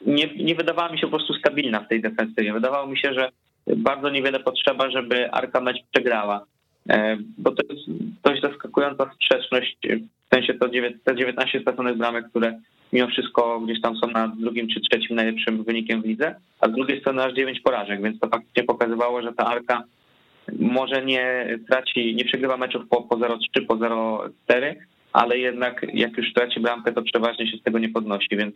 nie, 0.06 0.26
nie 0.36 0.54
wydawała 0.54 0.88
mi 0.88 0.98
się 0.98 1.06
po 1.06 1.16
prostu 1.16 1.34
stabilna 1.34 1.80
w 1.80 1.88
tej 1.88 2.00
defensywie. 2.00 2.52
Wydawało 2.52 2.86
mi 2.86 2.98
się, 2.98 3.14
że 3.14 3.28
bardzo 3.76 4.10
niewiele 4.10 4.40
potrzeba, 4.40 4.90
żeby 4.90 5.30
Arka 5.30 5.60
mecz 5.60 5.78
przegrała. 5.92 6.44
E, 6.90 7.16
bo 7.38 7.50
to 7.50 7.62
jest 7.70 7.82
dość 8.24 8.42
zaskakująca 8.42 9.10
sprzeczność, 9.14 9.78
w 10.26 10.34
sensie 10.34 10.54
to 11.04 11.14
19 11.14 11.60
straconych 11.60 11.96
bramek, 11.96 12.28
które 12.30 12.60
mimo 12.92 13.08
wszystko 13.08 13.60
gdzieś 13.60 13.80
tam 13.80 13.96
są 13.96 14.06
na 14.06 14.28
drugim 14.28 14.68
czy 14.68 14.80
trzecim 14.80 15.16
najlepszym 15.16 15.64
wynikiem 15.64 16.02
w 16.02 16.06
lidze, 16.06 16.34
a 16.60 16.68
z 16.68 16.72
drugiej 16.72 17.00
strony 17.00 17.22
aż 17.22 17.34
9 17.34 17.60
porażek, 17.60 18.02
więc 18.02 18.20
to 18.20 18.28
faktycznie 18.28 18.64
pokazywało, 18.64 19.22
że 19.22 19.32
ta 19.32 19.46
Arka 19.46 19.82
może 20.58 21.04
nie 21.04 21.46
traci, 21.68 22.14
nie 22.14 22.24
przegrywa 22.24 22.56
meczów 22.56 22.88
po, 22.88 23.02
po 23.02 23.16
0-3, 23.16 23.38
po 23.68 23.76
0-4, 23.76 24.74
ale 25.14 25.38
jednak 25.38 25.86
jak 25.94 26.16
już 26.16 26.32
traci 26.32 26.60
bramkę, 26.60 26.92
to 26.92 27.02
przeważnie 27.02 27.50
się 27.50 27.56
z 27.56 27.62
tego 27.62 27.78
nie 27.78 27.88
podnosi, 27.88 28.28
więc 28.30 28.54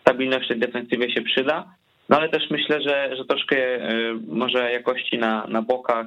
stabilność 0.00 0.52
w 0.52 0.58
defensywie 0.58 1.10
się 1.10 1.22
przyda. 1.22 1.74
No 2.08 2.16
ale 2.16 2.28
też 2.28 2.50
myślę, 2.50 2.82
że, 2.82 3.16
że 3.16 3.24
troszkę 3.24 3.56
e, 3.56 3.90
może 4.28 4.72
jakości 4.72 5.18
na, 5.18 5.46
na 5.46 5.62
bokach, 5.62 6.06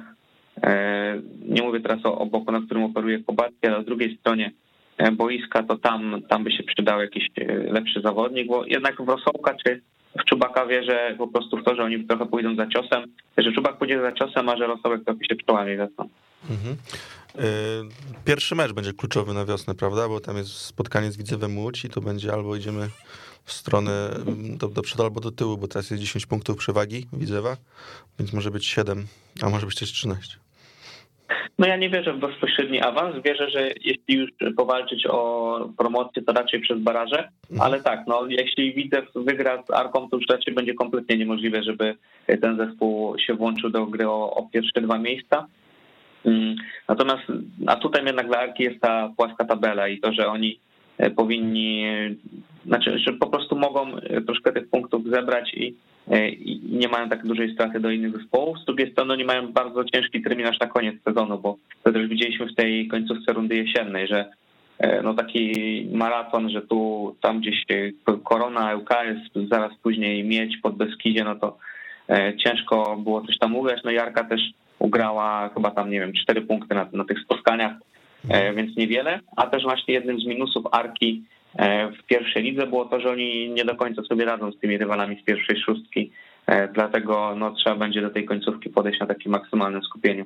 e, 0.62 1.20
nie 1.48 1.62
mówię 1.62 1.80
teraz 1.80 2.06
o, 2.06 2.18
o 2.18 2.26
boku, 2.26 2.52
na 2.52 2.60
którym 2.60 2.82
operuje 2.82 3.24
Kobacki, 3.24 3.66
ale 3.66 3.82
z 3.82 3.86
drugiej 3.86 4.16
stronie 4.16 4.50
e, 4.98 5.12
boiska, 5.12 5.62
to 5.62 5.78
tam, 5.78 6.22
tam 6.28 6.44
by 6.44 6.52
się 6.52 6.62
przydał 6.62 7.00
jakiś 7.00 7.28
lepszy 7.70 8.00
zawodnik, 8.00 8.46
bo 8.46 8.64
jednak 8.66 9.02
w 9.02 9.08
Rosołka 9.08 9.54
czy 9.64 9.80
w 10.20 10.24
Czubaka 10.24 10.66
wierzę 10.66 11.14
po 11.18 11.28
prostu 11.28 11.56
w 11.56 11.64
to, 11.64 11.74
że 11.74 11.84
oni 11.84 12.04
trochę 12.04 12.26
pójdą 12.26 12.54
za 12.54 12.66
ciosem, 12.66 13.02
że 13.38 13.52
Czubak 13.52 13.78
pójdzie 13.78 14.00
za 14.00 14.12
ciosem, 14.12 14.48
a 14.48 14.56
że 14.56 14.66
Rosołek 14.66 15.04
trochę 15.04 15.24
się 15.24 15.36
czołami 15.46 15.76
wezmą. 15.76 16.08
Mhm. 16.50 16.76
E, 17.38 17.44
pierwszy 18.24 18.54
mecz 18.54 18.72
będzie 18.72 18.92
kluczowy 18.92 19.34
na 19.34 19.44
wiosnę, 19.44 19.74
prawda? 19.74 20.08
Bo 20.08 20.20
tam 20.20 20.36
jest 20.36 20.50
spotkanie 20.50 21.12
z 21.12 21.16
Widzewem 21.16 21.58
Łódź 21.58 21.84
i 21.84 21.88
to 21.88 22.00
będzie 22.00 22.32
albo 22.32 22.56
idziemy 22.56 22.88
w 23.44 23.52
stronę 23.52 24.10
do, 24.56 24.68
do 24.68 24.82
przodu 24.82 25.02
albo 25.02 25.20
do 25.20 25.30
tyłu, 25.30 25.56
bo 25.56 25.68
teraz 25.68 25.90
jest 25.90 26.02
10 26.02 26.26
punktów 26.26 26.56
przewagi 26.56 27.06
Widzewa, 27.12 27.56
więc 28.18 28.32
może 28.32 28.50
być 28.50 28.66
7, 28.66 29.06
a 29.42 29.48
może 29.48 29.66
być 29.66 29.74
też 29.74 29.92
13. 29.92 30.38
No 31.58 31.66
ja 31.66 31.76
nie 31.76 31.90
wierzę 31.90 32.12
w 32.12 32.18
bezpośredni 32.18 32.80
awans. 32.80 33.16
Wierzę, 33.24 33.50
że 33.50 33.68
jeśli 33.80 34.14
już 34.14 34.30
powalczyć 34.56 35.06
o 35.06 35.70
promocję, 35.78 36.22
to 36.22 36.32
raczej 36.32 36.60
przez 36.60 36.78
baraże. 36.78 37.28
Mhm. 37.50 37.60
Ale 37.60 37.82
tak, 37.82 38.04
no 38.06 38.26
jeśli 38.28 38.74
Widzew 38.74 39.04
wygra 39.14 39.62
z 39.62 39.70
Arką, 39.70 40.10
to 40.10 40.16
już 40.16 40.26
raczej 40.28 40.54
będzie 40.54 40.74
kompletnie 40.74 41.16
niemożliwe, 41.16 41.62
żeby 41.62 41.94
ten 42.40 42.56
zespół 42.56 43.18
się 43.18 43.34
włączył 43.34 43.70
do 43.70 43.86
gry 43.86 44.08
o, 44.08 44.34
o 44.34 44.48
pierwsze 44.52 44.80
dwa 44.80 44.98
miejsca. 44.98 45.46
Mm, 46.24 46.56
natomiast, 46.88 47.22
a 47.66 47.76
tutaj 47.76 48.04
jednak 48.04 48.26
dla 48.26 48.38
Arki 48.38 48.62
jest 48.62 48.80
ta 48.80 49.12
płaska 49.16 49.44
tabela 49.44 49.88
i 49.88 50.00
to, 50.00 50.12
że 50.12 50.26
oni 50.26 50.58
e, 50.98 51.10
powinni, 51.10 51.84
znaczy, 52.66 52.98
że 52.98 53.12
po 53.12 53.26
prostu 53.26 53.56
mogą 53.56 53.96
e, 53.96 54.20
troszkę 54.20 54.52
tych 54.52 54.68
punktów 54.68 55.02
zebrać 55.06 55.54
i, 55.54 55.74
e, 56.10 56.28
i 56.28 56.60
nie 56.70 56.88
mają 56.88 57.08
tak 57.08 57.26
dużej 57.26 57.54
straty 57.54 57.80
do 57.80 57.90
innych 57.90 58.16
zespołów. 58.16 58.58
Z 58.58 58.64
drugiej 58.64 58.92
strony 58.92 59.12
oni 59.12 59.24
mają 59.24 59.52
bardzo 59.52 59.84
ciężki 59.84 60.22
terminarz 60.22 60.60
na 60.60 60.66
koniec 60.66 61.02
sezonu, 61.04 61.38
bo 61.38 61.56
to 61.82 61.92
też 61.92 62.08
widzieliśmy 62.08 62.46
w 62.46 62.54
tej 62.54 62.88
końcówce 62.88 63.32
rundy 63.32 63.56
jesiennej, 63.56 64.08
że 64.08 64.30
no 65.02 65.14
taki 65.14 65.52
maraton, 65.92 66.50
że 66.50 66.62
tu 66.62 67.16
tam 67.20 67.40
gdzieś 67.40 67.64
korona, 68.24 68.72
jest 69.04 69.50
zaraz 69.50 69.72
później 69.82 70.24
mieć 70.24 70.56
pod 70.56 70.76
Beskidzie, 70.76 71.24
no 71.24 71.34
to 71.34 71.58
ciężko 72.44 72.96
było 72.96 73.26
coś 73.26 73.38
tam 73.38 73.56
ugrać. 73.56 73.80
No 73.84 73.90
Jarka 73.90 74.24
też 74.24 74.40
ugrała 74.78 75.50
chyba 75.54 75.70
tam, 75.70 75.90
nie 75.90 76.00
wiem, 76.00 76.12
cztery 76.22 76.42
punkty 76.42 76.74
na, 76.74 76.88
na 76.92 77.04
tych 77.04 77.18
spotkaniach, 77.20 77.72
e, 78.30 78.34
mhm. 78.34 78.56
więc 78.56 78.76
niewiele, 78.76 79.20
a 79.36 79.46
też 79.46 79.62
właśnie 79.62 79.94
jednym 79.94 80.20
z 80.20 80.26
minusów 80.26 80.64
Arki 80.72 81.24
e, 81.56 81.90
w 81.92 82.02
pierwszej 82.06 82.42
lidze 82.42 82.66
było 82.66 82.84
to, 82.84 83.00
że 83.00 83.10
oni 83.10 83.50
nie 83.50 83.64
do 83.64 83.76
końca 83.76 84.02
sobie 84.02 84.24
radzą 84.24 84.52
z 84.52 84.58
tymi 84.58 84.78
rywalami 84.78 85.20
z 85.22 85.24
pierwszej 85.24 85.60
szóstki, 85.60 86.12
e, 86.46 86.68
dlatego 86.68 87.34
no, 87.36 87.50
trzeba 87.50 87.76
będzie 87.76 88.02
do 88.02 88.10
tej 88.10 88.24
końcówki 88.24 88.70
podejść 88.70 89.00
na 89.00 89.06
takim 89.06 89.32
maksymalnym 89.32 89.82
skupieniu. 89.82 90.24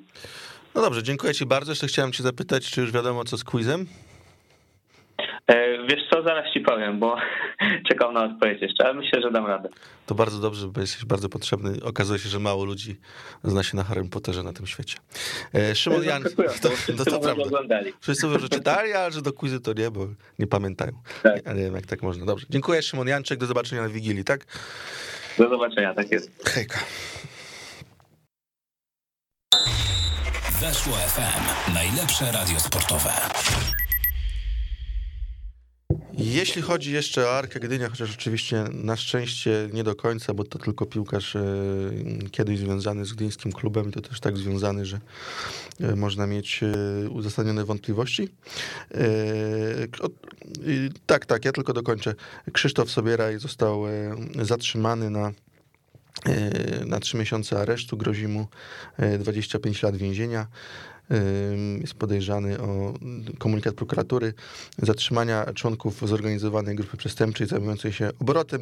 No 0.75 0.83
dobrze, 0.83 1.03
dziękuję 1.03 1.35
Ci 1.35 1.47
bardzo. 1.47 1.73
Jeszcze 1.73 1.87
chciałem 1.87 2.13
Cię 2.13 2.23
zapytać, 2.23 2.71
czy 2.71 2.81
już 2.81 2.93
wiadomo 2.93 3.25
co 3.25 3.39
z 3.39 3.45
quizem? 3.45 3.87
E, 5.47 5.87
wiesz 5.87 6.01
co, 6.11 6.23
zaraz 6.23 6.53
ci 6.53 6.61
powiem, 6.61 6.99
bo 6.99 7.17
czekam 7.89 8.15
na 8.15 8.25
odpowiedź 8.25 8.63
jeszcze, 8.63 8.85
ale 8.85 8.95
myślę, 8.95 9.23
że 9.23 9.31
dam 9.31 9.47
radę. 9.47 9.69
To 10.07 10.15
bardzo 10.15 10.39
dobrze, 10.39 10.67
bo 10.67 10.81
jesteś 10.81 11.05
bardzo 11.05 11.29
potrzebny. 11.29 11.73
Okazuje 11.85 12.19
się, 12.19 12.29
że 12.29 12.39
mało 12.39 12.65
ludzi 12.65 12.97
zna 13.45 13.63
się 13.63 13.77
na 13.77 13.85
Harry 13.85 14.09
Potterze 14.09 14.43
na 14.43 14.53
tym 14.53 14.67
świecie. 14.67 14.99
E, 15.55 15.75
Szymon 15.75 16.05
Jan... 16.05 16.23
To, 16.23 16.69
to, 16.97 17.05
to 17.05 17.21
prawda. 17.21 17.43
Oglądali. 17.43 17.93
Wszyscy 18.01 18.27
mówią, 18.27 18.39
że 18.39 18.49
czytali, 18.49 18.93
ale 18.93 19.13
że 19.13 19.23
do 19.23 19.33
quizy 19.33 19.61
to 19.61 19.73
nie, 19.73 19.91
bo 19.91 20.07
nie 20.39 20.47
pamiętają. 20.47 20.93
Tak. 21.23 21.47
Ja 21.47 21.53
nie 21.53 21.63
wiem, 21.63 21.75
jak 21.75 21.87
tak 21.87 22.03
można. 22.03 22.27
Dobrze, 22.27 22.47
dziękuję 22.51 22.83
Szymon 22.83 23.09
Janczek, 23.09 23.39
do 23.39 23.47
zobaczenia 23.47 23.83
na 23.83 23.89
Wigilii, 23.89 24.25
tak? 24.25 24.47
Do 25.39 25.49
zobaczenia, 25.49 25.95
tak 25.95 26.11
jest. 26.11 26.49
Hejka. 26.49 26.79
Weszło 30.61 30.93
FM. 30.93 31.75
Najlepsze 31.75 32.33
radio 32.33 32.61
sportowe. 32.61 33.11
Jeśli 36.33 36.63
chodzi 36.63 36.93
jeszcze 36.93 37.27
o 37.27 37.39
Arkę 37.39 37.61
Gdynia, 37.61 37.89
chociaż 37.89 38.15
oczywiście 38.15 38.65
na 38.73 38.97
szczęście 38.97 39.69
nie 39.73 39.85
do 39.85 39.95
końca, 39.95 40.35
bo 40.35 40.45
to 40.45 40.59
tylko 40.59 40.87
piłkarz 40.87 41.37
e, 41.37 41.43
kiedyś 42.31 42.59
związany 42.59 43.05
z 43.05 43.13
gdyńskim 43.13 43.53
klubem 43.53 43.93
to 43.93 44.01
też 44.01 44.21
tak 44.21 44.37
związany, 44.37 44.87
że 44.87 45.01
e, 45.81 45.97
można 45.97 46.27
mieć 46.27 46.61
e, 46.63 47.11
uzasadnione 47.11 47.65
wątpliwości. 47.65 48.29
Tak, 51.07 51.27
tak, 51.27 51.45
ja 51.45 51.53
tylko 51.53 51.73
dokończę. 51.73 52.15
Krzysztof 52.53 52.91
Sobieraj 52.91 53.39
został 53.39 53.85
zatrzymany 54.43 55.11
na 55.11 55.33
na 56.87 57.01
trzy 57.01 57.17
miesiące 57.17 57.61
aresztu, 57.61 57.97
grozi 57.97 58.29
mu 58.29 58.47
25 59.19 59.83
lat 59.83 59.97
więzienia 59.97 60.47
jest 61.81 61.95
podejrzany 61.95 62.61
o 62.61 62.95
komunikat 63.39 63.75
prokuratury 63.75 64.35
zatrzymania 64.79 65.53
członków 65.55 66.09
zorganizowanej 66.09 66.77
grupy 66.77 66.97
przestępczej 66.97 67.47
zajmującej 67.47 67.93
się 67.93 68.11
obrotem 68.21 68.61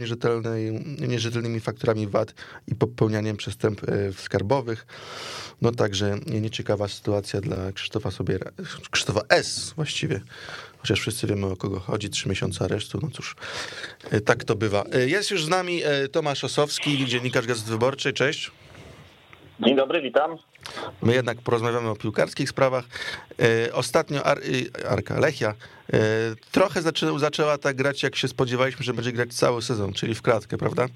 nierzetelnymi 1.09 1.61
fakturami 1.61 2.07
VAT 2.07 2.35
i 2.67 2.75
popełnianiem 2.75 3.37
przestępstw 3.37 4.21
skarbowych. 4.21 4.87
No 5.63 5.73
także 5.73 6.19
nieciekawa 6.27 6.89
sytuacja 6.89 7.41
dla 7.41 7.73
Krzysztofa 7.73 8.11
Sobiera, 8.11 8.51
Krzysztofa 8.91 9.21
S 9.29 9.73
właściwie, 9.77 10.21
chociaż 10.79 11.01
wszyscy 11.01 11.27
wiemy 11.27 11.47
o 11.47 11.57
kogo 11.57 11.81
chodzi, 11.81 12.11
trzy 12.11 12.29
miesiące 12.29 12.65
aresztu, 12.65 12.99
no 13.03 13.09
cóż, 13.11 13.37
e, 14.11 14.21
tak 14.21 14.45
to 14.45 14.55
bywa. 14.55 14.85
E, 14.93 15.09
jest 15.09 15.31
już 15.31 15.45
z 15.45 15.49
nami 15.49 15.83
e, 15.85 16.09
Tomasz 16.09 16.45
Osowski, 16.45 17.07
dziennikarz 17.07 17.47
Gazety 17.47 17.71
Wyborczej, 17.71 18.13
cześć. 18.13 18.51
Dzień 19.65 19.77
dobry, 19.77 20.03
witam. 20.03 20.39
My 21.03 21.15
jednak 21.15 21.39
porozmawiamy 21.39 21.89
o 21.89 21.97
piłkarskich 21.97 22.51
sprawach. 22.51 22.85
E, 23.67 23.75
ostatnio 23.75 24.27
Ar 24.27 24.41
Arka 24.89 25.21
Lechia 25.21 25.55
e, 25.93 25.99
trochę 26.53 26.83
zaczęła, 26.83 27.19
zaczęła 27.19 27.59
tak 27.59 27.77
grać, 27.77 28.03
jak 28.03 28.17
się 28.17 28.29
spodziewaliśmy, 28.29 28.85
że 28.85 28.95
będzie 28.95 29.13
grać 29.13 29.35
cały 29.35 29.63
sezon, 29.63 29.93
czyli 29.93 30.15
w 30.15 30.23
kratkę, 30.23 30.59
prawda? 30.59 30.87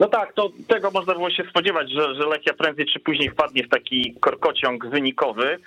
No 0.00 0.06
tak, 0.06 0.32
to 0.32 0.50
tego 0.68 0.90
można 0.90 1.14
było 1.14 1.30
się 1.30 1.42
spodziewać, 1.50 1.90
że, 1.90 2.14
że 2.14 2.26
Lechia 2.26 2.54
prędzej 2.54 2.86
czy 2.86 3.00
później 3.00 3.30
wpadnie 3.30 3.64
w 3.64 3.68
taki 3.68 4.14
korkociąg 4.20 4.86
wynikowy. 4.86 5.58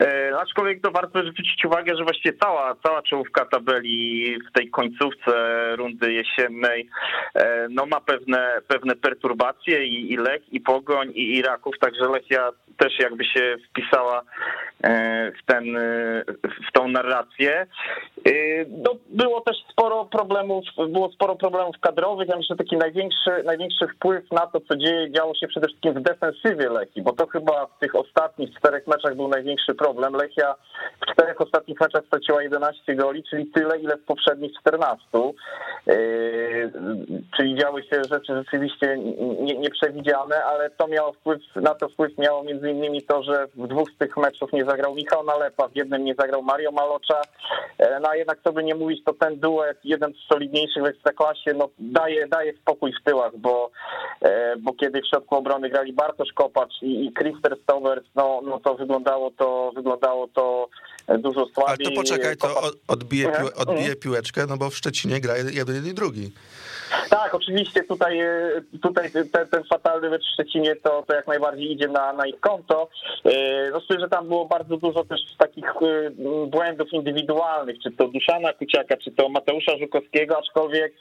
E, 0.00 0.32
aczkolwiek 0.40 0.82
to 0.82 0.90
warto 0.90 1.20
zwrócić 1.20 1.64
uwagę, 1.64 1.96
że 1.96 2.04
właściwie 2.04 2.38
cała, 2.38 2.74
cała 2.82 3.02
czołówka 3.02 3.44
tabeli 3.44 4.36
w 4.50 4.52
tej 4.52 4.70
końcówce 4.70 5.32
rundy 5.76 6.12
jesiennej 6.12 6.88
e, 7.34 7.66
no 7.70 7.86
ma 7.86 8.00
pewne, 8.00 8.60
pewne 8.68 8.96
perturbacje 8.96 9.84
i, 9.84 10.12
i 10.12 10.16
i 10.52 10.60
Pogoń, 10.60 11.12
i, 11.14 11.36
i 11.36 11.42
Raków, 11.42 11.78
także 11.80 12.08
Lechia 12.08 12.50
też 12.78 12.98
jakby 12.98 13.24
się 13.24 13.56
wpisała 13.70 14.22
e, 14.82 15.32
w, 15.32 15.46
ten, 15.46 15.76
e, 15.76 16.24
w 16.68 16.72
tą 16.72 16.88
narrację. 16.88 17.66
E, 18.26 18.30
no, 18.68 18.94
było 19.08 19.40
też 19.40 19.56
sporo 19.72 20.04
problemów, 20.04 20.64
było 20.88 21.12
sporo 21.12 21.36
problemów 21.36 21.76
kadrowych. 21.80 22.28
Ja 22.28 22.36
myślę, 22.36 22.56
że 22.58 22.64
taki 22.64 22.76
największy, 22.76 23.30
największy 23.44 23.75
wpływ 23.88 24.32
na 24.32 24.46
to, 24.46 24.60
co 24.60 24.76
dzieje, 24.76 25.10
działo 25.10 25.34
się 25.34 25.48
przede 25.48 25.66
wszystkim 25.66 25.94
w 25.94 26.02
defensywie 26.02 26.68
Lechii, 26.68 27.02
bo 27.02 27.12
to 27.12 27.26
chyba 27.26 27.66
w 27.66 27.78
tych 27.78 27.94
ostatnich 27.94 28.58
czterech 28.58 28.86
meczach 28.86 29.16
był 29.16 29.28
największy 29.28 29.74
problem. 29.74 30.14
Lechia 30.14 30.54
w 31.02 31.12
czterech 31.12 31.40
ostatnich 31.40 31.80
meczach 31.80 32.04
straciła 32.06 32.42
11 32.42 32.94
goli, 32.94 33.24
czyli 33.30 33.46
tyle, 33.46 33.78
ile 33.78 33.96
w 33.96 34.04
poprzednich 34.04 34.52
14. 34.60 35.06
Czyli 37.36 37.58
działy 37.58 37.82
się 37.82 38.04
rzeczy 38.10 38.34
rzeczywiście 38.34 38.98
nieprzewidziane, 39.58 40.44
ale 40.44 40.70
to 40.70 40.88
miało 40.88 41.12
wpływ, 41.12 41.40
na 41.56 41.74
to 41.74 41.88
wpływ 41.88 42.18
miało 42.18 42.42
między 42.42 42.70
innymi 42.70 43.02
to, 43.02 43.22
że 43.22 43.46
w 43.54 43.66
dwóch 43.66 43.90
z 43.90 43.98
tych 43.98 44.16
meczów 44.16 44.52
nie 44.52 44.64
zagrał 44.64 44.94
Michał 44.94 45.24
Nalepa, 45.24 45.68
w 45.68 45.76
jednym 45.76 46.04
nie 46.04 46.14
zagrał 46.14 46.42
Mario 46.42 46.72
Malocza, 46.72 47.20
e, 47.78 48.00
no 48.00 48.08
a 48.08 48.16
jednak 48.16 48.38
co 48.44 48.52
by 48.52 48.64
nie 48.64 48.74
mówić, 48.74 49.04
to 49.04 49.12
ten 49.12 49.40
duet, 49.40 49.78
jeden 49.84 50.12
z 50.12 50.28
solidniejszych 50.32 50.82
w 50.82 50.86
Ekstraklasie, 50.86 51.54
no 51.54 51.68
daje, 51.78 52.28
daje 52.28 52.52
spokój 52.52 52.92
w 52.92 53.04
tyłach, 53.04 53.36
bo, 53.36 53.65
bo 54.58 54.72
kiedy 54.72 55.02
w 55.02 55.06
środku 55.06 55.36
obrony 55.36 55.70
grali 55.70 55.92
Bartosz 55.92 56.32
Kopacz 56.32 56.82
i, 56.82 57.06
i 57.06 57.12
Christer 57.12 57.56
Stovers, 57.62 58.04
no, 58.14 58.40
no 58.44 58.60
to 58.60 58.74
wyglądało 58.74 59.30
to, 59.30 59.72
wyglądało 59.74 60.28
to 60.28 60.68
dużo 61.18 61.46
słabiej. 61.46 61.86
Ale 61.86 61.96
to 61.96 62.02
poczekaj, 62.02 62.36
to 62.36 62.70
odbije, 62.88 63.28
mhm. 63.28 63.48
odbije 63.56 63.96
piłeczkę, 63.96 64.46
no 64.48 64.56
bo 64.56 64.70
w 64.70 64.76
Szczecinie 64.76 65.20
gra 65.20 65.34
jeden 65.36 65.86
i 65.86 65.94
drugi. 65.94 66.30
Tak, 67.10 67.34
oczywiście 67.34 67.82
tutaj, 67.82 68.20
e, 68.20 68.50
tutaj 68.82 69.10
ten, 69.10 69.48
ten 69.48 69.64
fatalny 69.64 70.10
mecz 70.10 70.22
w 70.22 70.32
Szczecinie 70.32 70.76
to, 70.76 71.04
to 71.06 71.14
jak 71.14 71.26
najbardziej 71.26 71.72
idzie 71.72 71.88
na, 71.88 72.12
na 72.12 72.26
ich 72.26 72.40
konto. 72.40 72.88
Myślę, 73.74 74.00
że 74.00 74.08
tam 74.08 74.28
było 74.28 74.44
bardzo 74.44 74.76
dużo 74.76 75.04
też 75.04 75.20
takich 75.38 75.64
e, 75.64 76.10
błędów 76.46 76.92
indywidualnych, 76.92 77.76
czy 77.82 77.90
to 77.90 78.08
Duszana 78.08 78.52
Kuciaka, 78.52 78.96
czy 78.96 79.10
to 79.10 79.28
Mateusza 79.28 79.78
Żukowskiego, 79.78 80.38
aczkolwiek 80.38 80.94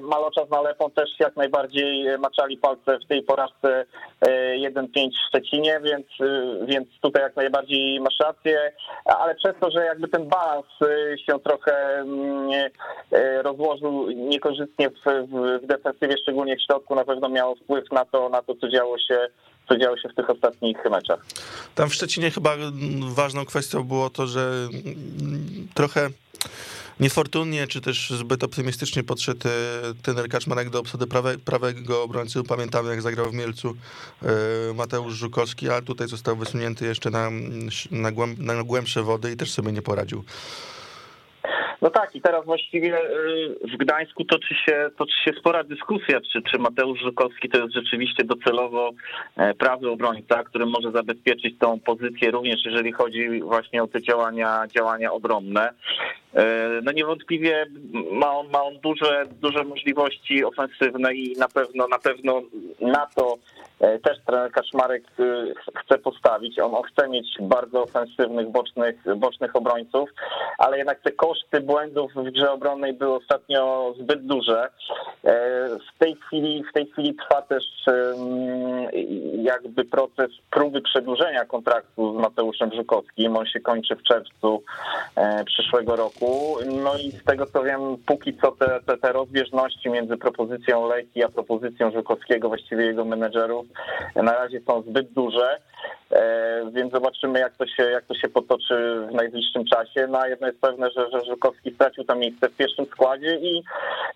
Malocza 0.00 0.46
z 0.46 0.50
Nalepą 0.50 0.90
też 0.90 1.10
jak 1.18 1.36
najbardziej 1.36 2.18
maczali 2.18 2.56
palce 2.56 2.98
w 3.04 3.08
tej 3.08 3.22
porażce 3.22 3.84
1-5 4.56 4.86
w 5.10 5.28
Szczecinie, 5.28 5.80
więc, 5.84 6.06
więc 6.66 6.88
tutaj 7.00 7.22
jak 7.22 7.36
najbardziej 7.36 8.00
masz 8.00 8.18
rację, 8.20 8.72
ale 9.04 9.34
przez 9.34 9.52
to, 9.60 9.70
że 9.70 9.84
jakby 9.84 10.08
ten 10.08 10.28
balans 10.28 10.66
się 11.26 11.40
trochę 11.40 11.98
mm, 11.98 12.70
rozłożył 13.42 14.10
niekorzystnie 14.10 14.87
w, 14.90 15.28
w, 15.62 15.66
defensywie, 15.66 16.16
szczególnie 16.22 16.56
w 16.56 16.62
środku, 16.62 16.94
na 16.94 17.04
pewno 17.04 17.28
miało 17.28 17.54
wpływ 17.54 17.84
na 17.92 18.04
to, 18.04 18.28
na 18.28 18.42
to 18.42 18.54
co 18.54 18.68
działo 18.68 18.98
się 18.98 19.28
co 19.68 19.76
działo 19.78 19.96
się 19.96 20.08
w 20.08 20.14
tych 20.14 20.30
ostatnich 20.30 20.76
meczach. 20.90 21.26
Tam 21.74 21.88
w 21.88 21.94
Szczecinie 21.94 22.30
chyba 22.30 22.56
ważną 23.14 23.44
kwestią 23.44 23.84
było 23.84 24.10
to, 24.10 24.26
że 24.26 24.68
trochę 25.74 26.10
niefortunnie, 27.00 27.66
czy 27.66 27.80
też 27.80 28.10
zbyt 28.10 28.44
optymistycznie 28.44 29.04
podszedł 29.04 29.48
e, 29.48 29.50
ten 30.02 30.28
Kaczmarek 30.28 30.70
do 30.70 30.80
obsady 30.80 31.06
prawe, 31.06 31.38
prawego 31.38 32.02
obrońcy. 32.02 32.42
Pamiętamy, 32.42 32.90
jak 32.90 33.02
zagrał 33.02 33.30
w 33.30 33.34
Mielcu 33.34 33.76
e, 34.22 34.26
Mateusz 34.74 35.14
Żukowski, 35.14 35.70
a 35.70 35.82
tutaj 35.82 36.08
został 36.08 36.36
wysunięty 36.36 36.84
jeszcze 36.86 37.10
na, 37.10 37.30
na, 37.90 38.12
głęb, 38.12 38.38
na 38.38 38.64
głębsze 38.64 39.02
wody 39.02 39.32
i 39.32 39.36
też 39.36 39.50
sobie 39.52 39.72
nie 39.72 39.82
poradził. 39.82 40.24
No 41.82 41.90
tak, 41.90 42.16
i 42.16 42.20
teraz 42.20 42.44
właściwie 42.44 42.98
y, 42.98 43.54
w 43.74 43.76
Gdańsku 43.76 44.24
toczy 44.24 44.54
się, 44.54 44.90
toczy 44.96 45.14
się 45.24 45.32
spora 45.40 45.64
dyskusja, 45.64 46.20
czy, 46.32 46.42
czy 46.42 46.58
Mateusz 46.58 47.00
Żukowski 47.00 47.48
to 47.48 47.58
jest 47.58 47.74
rzeczywiście 47.74 48.24
docelowo 48.24 48.90
e, 49.36 49.54
prawy 49.54 49.90
obrońca, 49.90 50.44
który 50.44 50.66
może 50.66 50.92
zabezpieczyć 50.92 51.58
tą 51.58 51.80
pozycję 51.80 52.30
również 52.30 52.64
jeżeli 52.64 52.92
chodzi 52.92 53.40
właśnie 53.40 53.82
o 53.82 53.86
te 53.86 54.02
działania, 54.02 54.64
działania 54.76 55.12
obronne. 55.12 55.70
E, 56.34 56.80
no 56.82 56.92
niewątpliwie 56.92 57.66
ma 58.12 58.32
on, 58.32 58.48
ma 58.48 58.62
on 58.62 58.78
duże, 58.80 59.24
duże 59.40 59.64
możliwości 59.64 60.44
ofensywne 60.44 61.14
i 61.14 61.36
na 61.36 61.48
pewno, 61.48 61.88
na 61.88 61.98
pewno 61.98 62.42
na 62.80 63.06
to 63.06 63.38
e, 63.80 63.98
też 63.98 64.18
trener 64.26 64.52
Kaszmarek 64.52 65.02
chce 65.76 65.98
postawić. 65.98 66.58
On, 66.58 66.74
on 66.74 66.82
chce 66.82 67.08
mieć 67.08 67.26
bardzo 67.40 67.82
ofensywnych, 67.82 68.48
bocznych, 68.48 68.96
bocznych 69.16 69.56
obrońców, 69.56 70.10
ale 70.58 70.78
jednak 70.78 71.00
te 71.00 71.12
koszty 71.12 71.60
błędów 71.60 72.12
w 72.14 72.30
grze 72.30 72.52
obronnej 72.52 72.92
były 72.92 73.14
ostatnio 73.14 73.94
zbyt 74.00 74.26
duże. 74.26 74.68
E, 75.24 75.68
w 75.94 75.98
tej 75.98 76.16
chwili, 76.16 76.64
w 76.70 76.72
tej 76.72 76.86
chwili 76.86 77.14
trwa 77.14 77.42
też 77.42 77.64
jakby 79.42 79.84
proces 79.84 80.30
próby 80.50 80.80
przedłużenia 80.80 81.44
kontraktu 81.44 82.18
z 82.18 82.22
Mateuszem 82.22 82.70
Żukowskim. 82.74 83.36
On 83.36 83.46
się 83.46 83.60
kończy 83.60 83.96
w 83.96 84.02
czerwcu 84.02 84.62
e, 85.16 85.44
przyszłego 85.44 85.96
roku. 85.96 86.27
No 86.66 86.96
i 86.98 87.10
z 87.10 87.24
tego 87.24 87.46
co 87.46 87.62
wiem, 87.62 87.80
póki 88.06 88.36
co 88.36 88.52
te, 88.52 88.80
te, 88.86 88.96
te 88.96 89.12
rozbieżności 89.12 89.90
między 89.90 90.16
propozycją 90.16 90.88
Leki 90.88 91.24
a 91.24 91.28
propozycją 91.28 91.90
Żukowskiego, 91.90 92.48
właściwie 92.48 92.84
jego 92.84 93.04
menedżerów, 93.04 93.66
na 94.16 94.32
razie 94.32 94.60
są 94.66 94.82
zbyt 94.82 95.12
duże. 95.12 95.58
E, 96.12 96.70
więc 96.72 96.92
zobaczymy, 96.92 97.40
jak 97.40 97.56
to 97.56 97.66
się, 97.66 97.82
jak 97.82 98.04
to 98.04 98.14
się 98.14 98.28
potoczy 98.28 99.06
w 99.10 99.14
najbliższym 99.14 99.64
czasie. 99.64 100.06
No 100.10 100.18
a 100.18 100.28
jedno 100.28 100.46
jest 100.46 100.60
pewne, 100.60 100.90
że, 100.90 101.10
że 101.10 101.24
Żukowski 101.24 101.74
stracił 101.74 102.04
tam 102.04 102.18
miejsce 102.18 102.48
w 102.48 102.56
pierwszym 102.56 102.86
składzie 102.86 103.36
i 103.36 103.62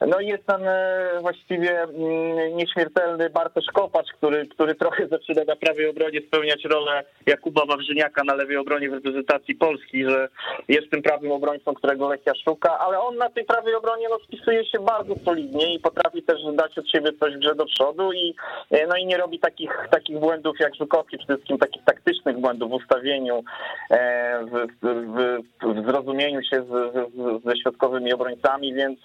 no 0.07 0.21
jest 0.21 0.47
ten 0.47 0.69
e, 0.69 1.19
właściwie 1.21 1.83
mm, 1.83 2.57
nieśmiertelny 2.57 3.31
Bartosz 3.31 3.67
Kopacz, 3.73 4.13
który, 4.13 4.47
który 4.47 4.75
trochę 4.75 5.09
zaczyna 5.09 5.45
na 5.45 5.57
prawej 5.57 5.89
obronie 5.89 6.21
spełniać 6.21 6.65
rolę 6.65 7.05
Jakuba 7.27 7.67
Wawrzyniaka 7.67 8.25
na 8.25 8.35
lewej 8.35 8.57
obronie 8.57 8.91
w 8.91 8.95
reprezentacji 8.95 9.55
Polski, 9.55 10.05
że 10.05 10.29
jest 10.69 10.91
tym 10.91 11.03
prawym 11.03 11.33
obrońcą, 11.33 11.75
którego 11.93 12.09
Lechia 12.09 12.33
szuka, 12.45 12.79
ale 12.79 13.01
on 13.01 13.17
na 13.17 13.29
tej 13.31 13.45
prawej 13.45 13.75
obronie 13.75 14.07
no, 14.11 14.19
spisuje 14.19 14.67
się 14.67 14.79
bardzo 14.79 15.15
solidnie 15.25 15.75
i 15.75 15.81
potrafi 15.81 16.23
też 16.23 16.41
dać 16.55 16.79
od 16.79 16.89
siebie 16.89 17.11
coś 17.21 17.35
w 17.35 17.39
grze 17.39 17.55
do 17.55 17.67
przodu 17.67 18.13
i 18.13 18.35
e, 18.71 18.87
no 18.87 18.97
i 18.97 19.07
nie 19.07 19.17
robi 19.17 19.39
takich, 19.39 19.89
takich 19.91 20.19
błędów 20.19 20.57
jak 20.61 20.75
Żukowski, 20.75 21.19
przede 21.19 21.35
wszystkim 21.35 21.59
takich 21.59 21.85
taktycznych 21.85 22.39
błędów 22.39 22.71
w 22.71 22.75
ustawieniu, 22.75 23.43
e, 23.91 24.45
w, 24.45 24.69
w, 24.83 25.39
w 25.75 25.87
zrozumieniu 25.87 26.43
się 26.43 26.63
z, 26.63 26.95
z, 27.15 27.45
ze 27.45 27.57
środkowymi 27.57 28.13
obrońcami, 28.13 28.75
więc, 28.75 28.99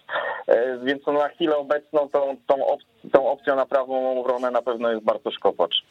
e, 0.47 0.77
więc 0.83 1.05
na 1.07 1.29
chwilę 1.29 1.57
obecną 1.57 2.09
tą, 2.09 2.35
tą, 2.47 2.67
op 2.67 2.79
tą 3.11 3.27
opcją 3.27 3.55
na 3.55 3.65
prawą 3.65 4.19
obronę 4.19 4.51
na 4.51 4.61
pewno 4.61 4.91
jest 4.91 5.03
Bartosz 5.03 5.39
Kopacz. 5.39 5.83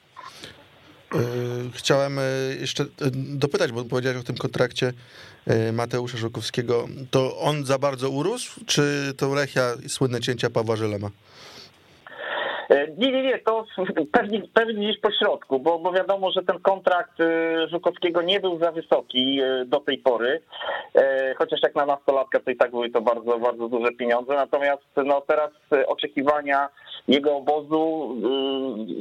E, 1.16 1.20
chciałem 1.74 2.20
jeszcze 2.60 2.84
dopytać, 3.14 3.72
bo 3.72 3.84
powiedziałeś 3.84 4.18
o 4.18 4.22
tym 4.22 4.36
kontrakcie 4.36 4.92
Mateusza 5.72 6.18
Żukowskiego. 6.18 6.88
To 7.10 7.38
on 7.38 7.64
za 7.64 7.78
bardzo 7.78 8.10
urósł, 8.10 8.60
czy 8.66 9.12
to 9.16 9.34
Lechia 9.34 9.74
słynne 9.88 10.20
cięcia 10.20 10.50
Pawła 10.50 10.76
Żelema? 10.76 11.10
E, 12.70 12.88
nie, 12.98 13.12
nie, 13.12 13.22
nie, 13.22 13.38
to 13.38 13.64
pewnie, 14.12 14.42
pewnie 14.54 14.74
gdzieś 14.74 15.00
po 15.00 15.10
środku, 15.12 15.60
bo, 15.60 15.78
bo 15.78 15.92
wiadomo, 15.92 16.30
że 16.30 16.42
ten 16.42 16.58
kontrakt 16.58 17.20
e, 17.20 17.68
Żukowskiego 17.68 18.22
nie 18.22 18.40
był 18.40 18.58
za 18.58 18.72
wysoki 18.72 19.40
e, 19.40 19.64
do 19.64 19.80
tej 19.80 19.98
pory, 19.98 20.42
chociaż 21.36 21.60
jak 21.62 21.74
na 21.74 21.86
nastolatka 21.86 22.40
to 22.40 22.50
i 22.50 22.56
tak 22.56 22.70
były 22.70 22.90
to 22.90 23.00
bardzo, 23.00 23.38
bardzo 23.38 23.68
duże 23.68 23.92
pieniądze, 23.92 24.34
natomiast 24.34 24.82
no, 25.04 25.20
teraz 25.20 25.50
oczekiwania 25.86 26.68
jego 27.08 27.36
obozu 27.36 28.16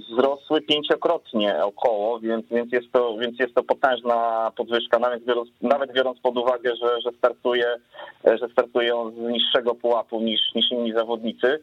wzrosły 0.10 0.62
pięciokrotnie 0.62 1.64
około, 1.64 2.20
więc, 2.20 2.46
więc, 2.52 2.74
jest, 2.74 2.92
to, 2.92 3.18
więc 3.18 3.40
jest 3.40 3.56
to 3.56 3.64
potężna 3.64 4.52
podwyżka, 4.56 5.00
nawet 5.00 5.24
biorąc, 5.24 5.50
nawet 5.62 5.94
biorąc 5.94 6.20
pod 6.20 6.38
uwagę, 6.38 6.76
że, 6.76 7.02
że, 7.02 7.18
startuje, 7.18 7.76
że 8.24 8.50
startuje 8.52 8.96
on 8.96 9.12
z 9.12 9.18
niższego 9.18 9.76
pułapu 9.76 10.22
niż, 10.22 10.42
niż 10.56 10.72
inni 10.72 10.94
zawodnicy, 10.94 11.60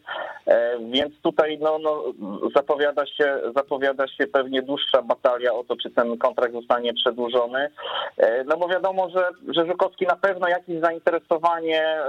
więc 0.91 1.15
tutaj 1.23 1.59
no, 1.61 1.79
no, 1.79 2.05
zapowiada 2.55 3.07
się, 3.07 3.41
zapowiada 3.57 4.09
się 4.09 4.27
pewnie 4.27 4.63
dłuższa 4.63 5.03
batalia 5.03 5.53
o 5.55 5.65
to, 5.65 5.77
czy 5.77 5.91
ten 5.91 6.19
kontrakt 6.19 6.53
zostanie 6.53 6.95
przedłużony. 6.95 7.69
E, 8.17 8.45
no 8.45 8.57
bo 8.57 8.69
wiadomo, 8.69 9.09
że, 9.11 9.29
że 9.49 9.67
Żukowski 9.67 10.07
na 10.07 10.17
pewno 10.17 10.49
jakieś 10.49 10.81
zainteresowanie 10.81 11.83
e, 11.83 12.05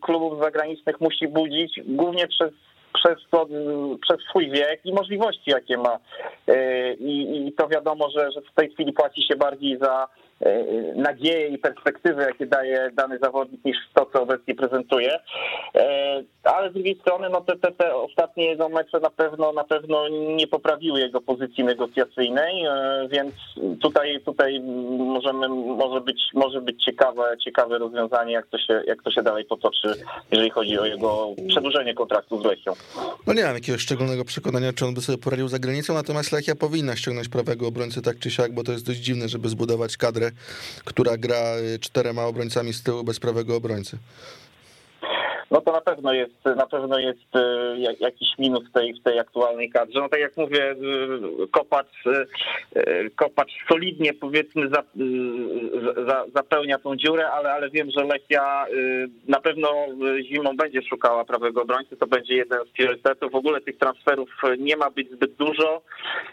klubów 0.00 0.42
zagranicznych 0.42 1.00
musi 1.00 1.28
budzić, 1.28 1.80
głównie 1.86 2.28
przez 2.28 2.52
przez, 3.04 3.16
to, 3.30 3.46
przez 4.02 4.20
swój 4.30 4.50
wiek 4.50 4.80
i 4.84 4.92
możliwości, 4.92 5.50
jakie 5.50 5.76
ma, 5.76 5.98
i, 6.98 7.46
i 7.46 7.52
to 7.52 7.68
wiadomo, 7.68 8.10
że, 8.10 8.32
że 8.32 8.40
w 8.40 8.54
tej 8.54 8.70
chwili 8.70 8.92
płaci 8.92 9.22
się 9.26 9.36
bardziej 9.36 9.78
za 9.78 10.08
E, 10.08 10.27
nadzieje 10.94 11.48
i 11.48 11.58
perspektywy, 11.58 12.22
jakie 12.22 12.46
daje 12.46 12.90
dany 12.94 13.18
zawodnik, 13.18 13.64
niż 13.64 13.76
to, 13.94 14.06
co 14.12 14.22
obecnie 14.22 14.54
prezentuje. 14.54 15.18
E, 15.74 16.22
ale 16.44 16.70
z 16.70 16.74
drugiej 16.74 16.98
strony, 17.00 17.28
no 17.30 17.40
te, 17.40 17.56
te, 17.56 17.72
te 17.72 17.94
ostatnie 17.94 18.44
jego 18.44 18.68
mecze 18.68 19.00
na 19.00 19.10
pewno, 19.10 19.52
na 19.52 19.64
pewno 19.64 20.08
nie 20.08 20.46
poprawiły 20.46 21.00
jego 21.00 21.20
pozycji 21.20 21.64
negocjacyjnej, 21.64 22.64
e, 22.64 23.08
więc 23.10 23.34
tutaj, 23.80 24.20
tutaj 24.24 24.60
możemy, 24.98 25.48
może 25.48 26.00
być, 26.00 26.22
może 26.34 26.60
być 26.60 26.84
ciekawe, 26.84 27.36
ciekawe 27.44 27.78
rozwiązanie, 27.78 28.32
jak 28.32 28.46
to, 28.46 28.58
się, 28.58 28.82
jak 28.86 29.02
to 29.02 29.10
się 29.10 29.22
dalej 29.22 29.44
potoczy, 29.44 29.94
jeżeli 30.30 30.50
chodzi 30.50 30.78
o 30.78 30.86
jego 30.86 31.28
przedłużenie 31.48 31.94
kontraktu 31.94 32.42
z 32.42 32.44
Lechią. 32.44 32.72
No 33.26 33.32
nie 33.32 33.44
mam 33.44 33.54
jakiegoś 33.54 33.80
szczególnego 33.80 34.24
przekonania, 34.24 34.72
czy 34.72 34.86
on 34.86 34.94
by 34.94 35.00
sobie 35.00 35.18
poradził 35.18 35.48
za 35.48 35.58
granicą, 35.58 35.94
natomiast 35.94 36.32
Lechia 36.32 36.54
powinna 36.54 36.96
ściągnąć 36.96 37.28
prawego 37.28 37.68
obrońcy 37.68 38.02
tak 38.02 38.18
czy 38.18 38.30
siak, 38.30 38.52
bo 38.52 38.64
to 38.64 38.72
jest 38.72 38.86
dość 38.86 38.98
dziwne, 38.98 39.28
żeby 39.28 39.48
zbudować 39.48 39.96
kadrę 39.96 40.27
która 40.84 41.16
gra 41.16 41.56
y, 41.58 41.78
czterema 41.78 42.24
obrońcami 42.24 42.72
z 42.72 42.82
tyłu 42.82 43.04
bez 43.04 43.20
prawego 43.20 43.56
obrońcy 43.56 43.98
no 45.50 45.60
to 45.60 45.72
na 45.72 45.80
pewno 45.80 46.12
jest 46.12 46.44
na 46.44 46.66
pewno 46.66 46.98
jest 46.98 47.36
y, 47.36 47.96
jakiś 48.00 48.28
minus 48.38 48.68
w 48.68 48.72
tej, 48.72 48.94
w 48.94 49.02
tej 49.02 49.18
aktualnej 49.18 49.70
kadrze. 49.70 50.00
No 50.00 50.08
tak 50.08 50.20
jak 50.20 50.36
mówię, 50.36 50.72
y, 50.72 51.48
Kopacz, 51.50 52.04
Kopacz 53.16 53.52
solidnie 53.68 54.14
powiedzmy 54.14 54.68
za, 54.68 54.82
za, 56.06 56.24
zapełnia 56.34 56.78
tą 56.78 56.96
dziurę, 56.96 57.30
ale, 57.30 57.52
ale 57.52 57.70
wiem, 57.70 57.90
że 57.96 58.04
Lechia 58.04 58.66
na 59.28 59.40
pewno 59.40 59.68
zimą 60.22 60.56
będzie 60.56 60.82
szukała 60.82 61.24
prawego 61.24 61.62
obrońcy, 61.62 61.96
to 61.96 62.06
będzie 62.06 62.34
jeden 62.34 62.60
z 62.64 62.68
priorytetów. 62.68 63.32
W 63.32 63.36
ogóle 63.36 63.60
tych 63.60 63.78
transferów 63.78 64.30
nie 64.58 64.76
ma 64.76 64.90
być 64.90 65.10
zbyt 65.10 65.32
dużo. 65.32 65.82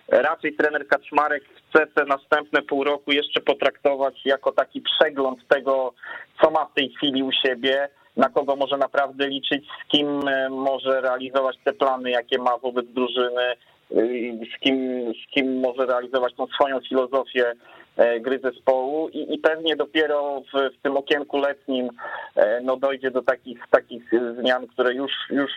Raczej 0.08 0.54
trener 0.54 0.88
Kaczmarek 0.88 1.44
chce 1.44 1.88
te 1.88 2.06
następne 2.06 2.62
pół 2.62 2.84
roku 2.84 3.12
jeszcze 3.12 3.42
potraktować 3.42 4.26
jako 4.26 4.52
taki 4.52 4.82
przegląd 4.82 5.48
tego, 5.48 5.94
co 6.42 6.52
ma 6.52 6.66
w 6.66 6.74
tej 6.74 6.90
chwili 6.90 7.24
u 7.24 7.32
siebie, 7.32 7.90
na 8.18 8.30
kogo 8.30 8.56
może 8.56 8.78
naprawdę 8.78 9.28
liczyć, 9.28 9.66
z 9.86 9.92
kim 9.92 10.28
e, 10.28 10.50
może 10.50 11.02
realizować 11.02 11.58
te 11.64 11.74
plany, 11.74 12.12
jakie 12.12 12.38
ma 12.38 12.58
wobec 12.58 12.86
drużyny, 12.88 13.42
e, 13.42 13.56
z 14.56 14.60
kim, 14.60 15.06
z 15.24 15.34
kim 15.34 15.60
może 15.60 15.86
realizować 15.86 16.34
tą 16.36 16.48
swoją 16.48 16.80
filozofię 16.80 17.54
gry 18.22 18.40
zespołu 18.40 19.10
i, 19.10 19.34
i 19.34 19.40
pewnie 19.40 19.76
dopiero 19.76 20.42
w, 20.42 20.78
w, 20.78 20.82
tym 20.82 20.98
okienku 20.98 21.38
letnim 21.38 21.90
e, 22.36 22.62
no, 22.62 22.78
dojdzie 22.78 23.12
do 23.12 23.22
takich, 23.22 23.60
takich 23.72 24.04
zmian, 24.40 24.68
które 24.68 24.94
już, 24.94 25.12
już 25.30 25.52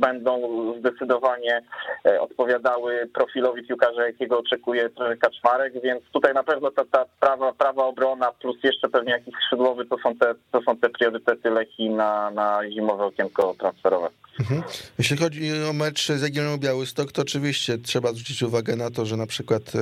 będą 0.00 0.40
zdecydowanie 0.78 1.62
e, 2.06 2.20
odpowiadały 2.20 3.08
profilowi 3.14 3.66
piłkarza, 3.66 4.06
jakiego 4.06 4.38
oczekuje 4.38 4.90
Kaczmarek, 5.20 5.72
więc 5.82 6.02
tutaj 6.12 6.34
na 6.34 6.44
pewno 6.44 6.70
ta, 6.70 6.84
ta 6.84 7.04
prawa, 7.20 7.52
prawa 7.52 7.84
obrona 7.84 8.32
plus 8.32 8.56
jeszcze 8.62 8.88
pewnie 8.88 9.12
jakiś 9.12 9.34
skrzydłowy 9.34 9.86
to 9.86 9.98
są 9.98 10.16
te, 10.16 10.34
to 10.52 10.62
są 10.62 10.76
te 10.76 10.90
priorytety 10.90 11.50
Leki 11.50 11.90
na, 11.90 12.30
na 12.30 12.70
zimowe 12.70 13.04
okienko 13.04 13.54
transferowe. 13.58 14.08
Mhm. 14.40 14.62
Jeśli 14.98 15.16
chodzi 15.16 15.52
o 15.70 15.72
mecz 15.72 16.08
z 16.08 16.22
Jagiellonią 16.22 16.58
Białystok, 16.58 17.12
to 17.12 17.22
oczywiście 17.22 17.78
trzeba 17.78 18.12
zwrócić 18.12 18.42
uwagę 18.42 18.76
na 18.76 18.90
to, 18.90 19.06
że 19.06 19.16
na 19.16 19.26
przykład 19.26 19.72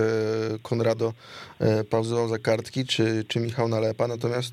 Konrado 0.63 1.13
pauzował 1.91 2.29
za 2.29 2.39
kartki, 2.39 2.87
czy, 2.87 3.25
czy 3.29 3.41
Michał 3.41 3.69
Nalepa, 3.69 4.09
natomiast 4.09 4.53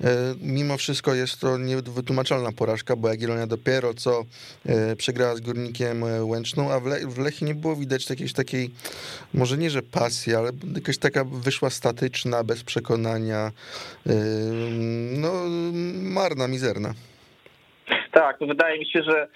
e, 0.00 0.34
mimo 0.40 0.76
wszystko 0.76 1.14
jest 1.14 1.40
to 1.40 1.58
niewytłumaczalna 1.58 2.52
porażka, 2.52 2.96
bo 2.96 3.08
Jagiellonia 3.08 3.46
dopiero 3.46 3.94
co 3.94 4.24
e, 4.66 4.96
przegrała 4.96 5.36
z 5.36 5.40
Górnikiem 5.40 6.04
e, 6.04 6.24
Łęczną, 6.24 6.72
a 6.72 6.80
w, 6.80 6.86
Le 6.86 6.98
Lechii 7.18 7.46
nie 7.46 7.54
było 7.54 7.76
widać 7.76 8.10
jakiejś 8.10 8.32
takiej, 8.32 8.70
może 9.34 9.58
nie, 9.58 9.70
że 9.70 9.82
pasji, 9.82 10.34
ale 10.34 10.50
jakaś 10.74 10.98
taka 10.98 11.24
wyszła 11.24 11.70
statyczna, 11.70 12.44
bez 12.44 12.62
przekonania, 12.62 13.52
no 15.12 15.32
marna, 15.94 16.48
mizerna. 16.48 16.94
Tak, 18.12 18.36
wydaje 18.40 18.78
mi 18.78 18.86
się, 18.86 19.02
że 19.02 19.28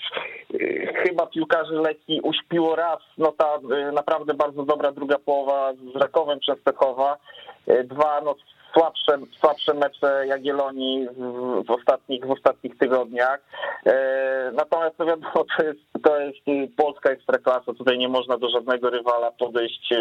chyba 0.95 1.27
piłkarzy 1.27 1.75
Leki 1.75 2.21
uśpiło 2.23 2.77
raz, 2.77 2.99
no 3.19 3.33
ta 3.33 3.59
naprawdę 3.93 4.35
bardzo 4.35 4.65
dobra 4.65 4.93
druga 4.93 5.19
połowa 5.19 5.73
z 5.95 5.97
Rakowem 5.97 6.41
Częstochowa, 6.41 7.19
E, 7.67 7.85
dwa, 7.85 8.21
no 8.25 8.35
słabsze, 8.73 9.19
słabsze 9.41 9.75
mecze 9.75 10.27
Jagiellonii 10.27 11.09
w, 11.09 11.65
w, 11.67 11.71
ostatnich, 11.71 12.27
w 12.27 12.31
ostatnich 12.31 12.79
tygodniach. 12.79 13.41
E, 13.87 14.51
natomiast 14.55 14.97
to 14.97 15.07
wiadomo, 15.07 15.45
to 15.57 15.63
jest, 15.63 15.81
to 16.03 16.21
jest 16.21 16.39
polska 16.77 17.11
ekstraklasa, 17.11 17.73
tutaj 17.73 17.99
nie 17.99 18.09
można 18.09 18.39
do 18.39 18.51
żadnego 18.51 18.91
rywala 18.91 19.31
podejść 19.31 19.95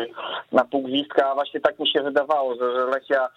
na 0.51 0.65
pół 0.65 0.87
a 1.25 1.33
właśnie 1.35 1.59
tak 1.59 1.79
mi 1.79 1.87
się 1.87 2.01
wydawało, 2.01 2.55
że, 2.55 2.75
że 2.75 2.85
Lechia 2.85 3.29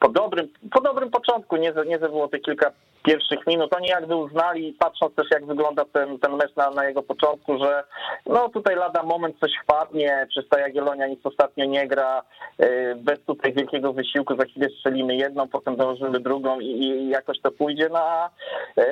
po 0.00 0.08
dobrym, 0.08 0.48
po 0.70 0.80
dobrym 0.80 1.10
początku, 1.10 1.56
nie, 1.56 1.72
nie 1.86 1.98
było 1.98 2.28
te 2.28 2.38
kilka 2.38 2.72
pierwszych 3.02 3.46
minut, 3.46 3.76
oni 3.76 3.88
jakby 3.88 4.16
uznali, 4.16 4.76
patrząc 4.78 5.14
też 5.14 5.26
jak 5.30 5.46
wygląda 5.46 5.84
ten, 5.92 6.18
ten 6.18 6.32
mecz 6.36 6.56
na, 6.56 6.70
na 6.70 6.84
jego 6.84 7.02
początku, 7.02 7.58
że 7.58 7.84
no 8.26 8.48
tutaj 8.48 8.76
lada 8.76 9.02
moment 9.02 9.36
coś 9.40 9.50
wpadnie, 9.62 10.26
przez 10.28 10.48
ta 10.48 10.60
Jagiellonia 10.60 11.06
nic 11.06 11.26
ostatnio 11.26 11.64
nie 11.64 11.88
gra, 11.88 12.22
e, 12.58 12.94
bez 12.94 13.20
tutaj 13.26 13.52
wielkiego 13.52 13.92
wysiłku, 13.92 14.36
za 14.36 14.44
chwilę 14.44 14.68
strzelimy 14.80 15.16
jedną, 15.16 15.48
potem 15.48 15.76
dołożymy 15.76 16.20
drugą 16.20 16.60
i, 16.60 16.66
i 16.66 17.08
jakoś 17.08 17.40
to 17.40 17.50
pójdzie, 17.50 17.88
no 17.92 17.98
a 17.98 18.30
e, 18.78 18.84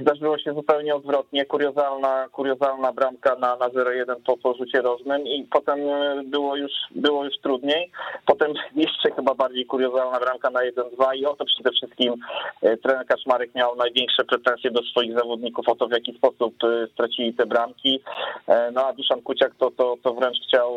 zdarzyło 0.00 0.38
się 0.38 0.54
zupełnie 0.54 0.94
odwrotnie, 0.94 1.44
kuriozalna, 1.44 2.28
kuriozalna 2.32 2.92
bramka 2.92 3.34
na, 3.34 3.56
na 3.56 3.68
0-1 3.68 4.14
po, 4.26 4.36
po 4.36 4.54
rożnym 4.82 5.26
i 5.26 5.44
potem 5.44 5.78
było 6.24 6.56
już, 6.56 6.72
było 6.90 7.24
już 7.24 7.38
trudniej, 7.38 7.90
potem 8.26 8.52
jeszcze 8.76 9.10
chyba 9.10 9.34
bardziej 9.34 9.66
kuriozalna 9.66 10.20
bramka 10.20 10.50
na 10.50 10.60
1-2 10.60 11.16
i 11.16 11.26
o 11.26 11.34
to 11.36 11.44
przede 11.44 11.70
wszystkim 11.70 12.14
e, 12.62 12.76
trener 12.76 13.06
Kaczmarek 13.06 13.54
miał 13.54 13.76
największe 13.76 14.24
pretensje 14.24 14.70
do 14.70 14.82
swoich 14.82 15.14
zawodników 15.18 15.68
o 15.68 15.74
to, 15.74 15.88
w 15.88 15.92
jaki 15.92 16.14
sposób 16.14 16.54
e, 16.64 16.86
stracili 16.92 17.34
te 17.34 17.46
bramki, 17.46 18.00
no 18.72 18.86
a 18.86 18.92
Duszan 18.92 19.22
Kuciak 19.22 19.54
to, 19.58 19.70
to, 19.70 19.96
to 20.02 20.14
wręcz 20.14 20.38
chciał, 20.48 20.72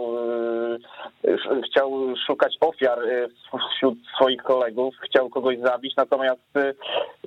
chciał 1.65 1.91
szukać 2.27 2.57
ofiar 2.61 2.99
wśród 3.75 3.97
swoich 4.15 4.43
kolegów, 4.43 4.95
chciał 5.05 5.29
kogoś 5.29 5.59
zabić, 5.59 5.93
natomiast 5.97 6.57
y, 6.57 6.75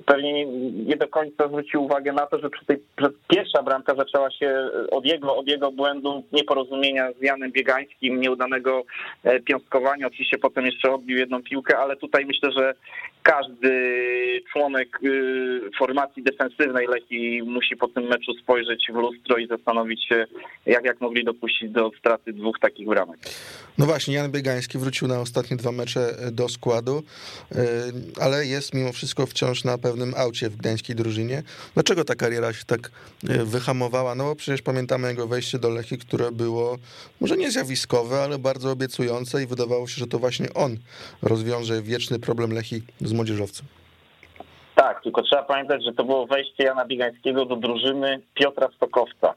pewnie 0.05 0.45
nie 0.85 0.97
do 0.97 1.07
końca 1.07 1.47
zwrócił 1.47 1.83
uwagę 1.83 2.13
na 2.13 2.27
to, 2.27 2.39
że, 2.39 2.49
tej, 2.67 2.83
pierwsza 3.27 3.63
bramka 3.63 3.95
zaczęła 3.95 4.31
się 4.31 4.69
od 4.91 5.05
jego, 5.05 5.35
od 5.35 5.47
jego 5.47 5.71
błędu, 5.71 6.23
nieporozumienia 6.31 7.11
z 7.11 7.21
Janem 7.21 7.51
Biegańskim, 7.51 8.21
nieudanego 8.21 8.83
e, 9.23 9.39
piąskowania, 9.39 10.07
oczywiście 10.07 10.37
potem 10.37 10.65
jeszcze 10.65 10.93
odbił 10.93 11.17
jedną 11.17 11.43
piłkę, 11.43 11.77
ale 11.77 11.95
tutaj 11.95 12.25
myślę, 12.25 12.51
że 12.51 12.73
każdy 13.23 13.71
członek 14.53 14.87
y, 15.03 15.61
formacji 15.79 16.23
defensywnej 16.23 16.87
Leki 16.87 17.41
musi 17.45 17.75
po 17.75 17.87
tym 17.87 18.03
meczu 18.03 18.33
spojrzeć 18.43 18.87
w 18.93 18.95
lustro 18.95 19.37
i 19.37 19.47
zastanowić 19.47 20.07
się, 20.07 20.25
jak, 20.65 20.85
jak 20.85 21.01
mogli 21.01 21.25
dopuścić 21.25 21.71
do 21.71 21.91
straty 21.99 22.33
dwóch 22.33 22.59
takich 22.59 22.87
bramek. 22.87 23.19
No 23.77 23.85
właśnie, 23.85 24.15
Jan 24.15 24.31
Biegański 24.31 24.77
wrócił 24.77 25.07
na 25.07 25.19
ostatnie 25.19 25.57
dwa 25.57 25.71
mecze 25.71 25.99
do 26.31 26.49
składu, 26.65 27.03
y, 27.51 27.55
ale 28.21 28.45
jest 28.45 28.73
mimo 28.73 28.91
wszystko 28.91 29.25
wciąż 29.25 29.63
na 29.63 29.77
pewnym 29.77 30.13
aucie 30.17 30.49
w 30.49 30.55
gdańskiej 30.57 30.95
drużynie. 30.95 31.43
Dlaczego 31.73 32.03
ta 32.03 32.15
kariera 32.15 32.53
się 32.53 32.65
tak 32.65 32.91
y, 33.29 33.45
wyhamowała? 33.45 34.15
No 34.15 34.23
bo 34.23 34.35
przecież 34.35 34.61
pamiętamy 34.61 35.07
jego 35.07 35.27
wejście 35.27 35.59
do 35.59 35.69
Leki, 35.69 35.97
które 35.97 36.31
było 36.31 36.77
może 37.21 37.37
nie 37.37 37.51
zjawiskowe, 37.51 38.23
ale 38.23 38.39
bardzo 38.39 38.71
obiecujące 38.71 39.43
i 39.43 39.47
wydawało 39.47 39.87
się, 39.87 39.95
że 39.99 40.07
to 40.07 40.19
właśnie 40.19 40.53
on 40.53 40.77
rozwiąże 41.21 41.81
wieczny 41.81 42.19
problem 42.19 42.53
Lechi 42.53 42.81
z 43.01 43.13
młodzieżowcem. 43.13 43.65
Tak, 44.75 45.03
tylko 45.03 45.21
trzeba 45.21 45.43
pamiętać, 45.43 45.83
że 45.83 45.93
to 45.93 46.03
było 46.03 46.27
wejście 46.27 46.63
Jana 46.63 46.85
Biegańskiego 46.85 47.45
do 47.45 47.55
drużyny 47.55 48.21
Piotra 48.33 48.67
Stokowca. 48.75 49.33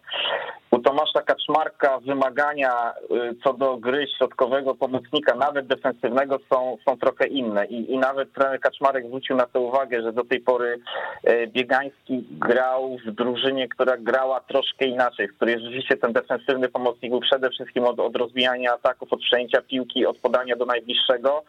U 0.78 0.80
Tomasza 0.80 1.22
Kaczmarka 1.22 1.98
wymagania 1.98 2.92
y, 3.10 3.34
co 3.44 3.52
do 3.52 3.76
gry 3.76 4.06
środkowego 4.18 4.74
pomocnika, 4.74 5.34
nawet 5.34 5.66
defensywnego, 5.66 6.38
są, 6.52 6.76
są 6.88 6.98
trochę 6.98 7.26
inne. 7.26 7.66
I, 7.66 7.92
I 7.92 7.98
nawet 7.98 8.32
trener 8.32 8.60
Kaczmarek 8.60 9.06
zwrócił 9.06 9.36
na 9.36 9.46
to 9.46 9.60
uwagę, 9.60 10.02
że 10.02 10.12
do 10.12 10.24
tej 10.24 10.40
pory 10.40 10.80
y, 11.28 11.46
Biegański 11.46 12.24
grał 12.30 12.96
w 13.06 13.10
drużynie, 13.10 13.68
która 13.68 13.96
grała 13.96 14.40
troszkę 14.40 14.84
inaczej, 14.84 15.28
w 15.28 15.36
której 15.36 15.60
rzeczywiście 15.60 15.96
ten 15.96 16.12
defensywny 16.12 16.68
pomocnik 16.68 17.10
był 17.10 17.20
przede 17.20 17.50
wszystkim 17.50 17.84
od, 17.84 18.00
od 18.00 18.16
rozwijania 18.16 18.72
ataków, 18.72 19.12
od 19.12 19.20
przejęcia 19.20 19.62
piłki, 19.62 20.06
od 20.06 20.18
podania 20.18 20.56
do 20.56 20.64
najbliższego. 20.66 21.42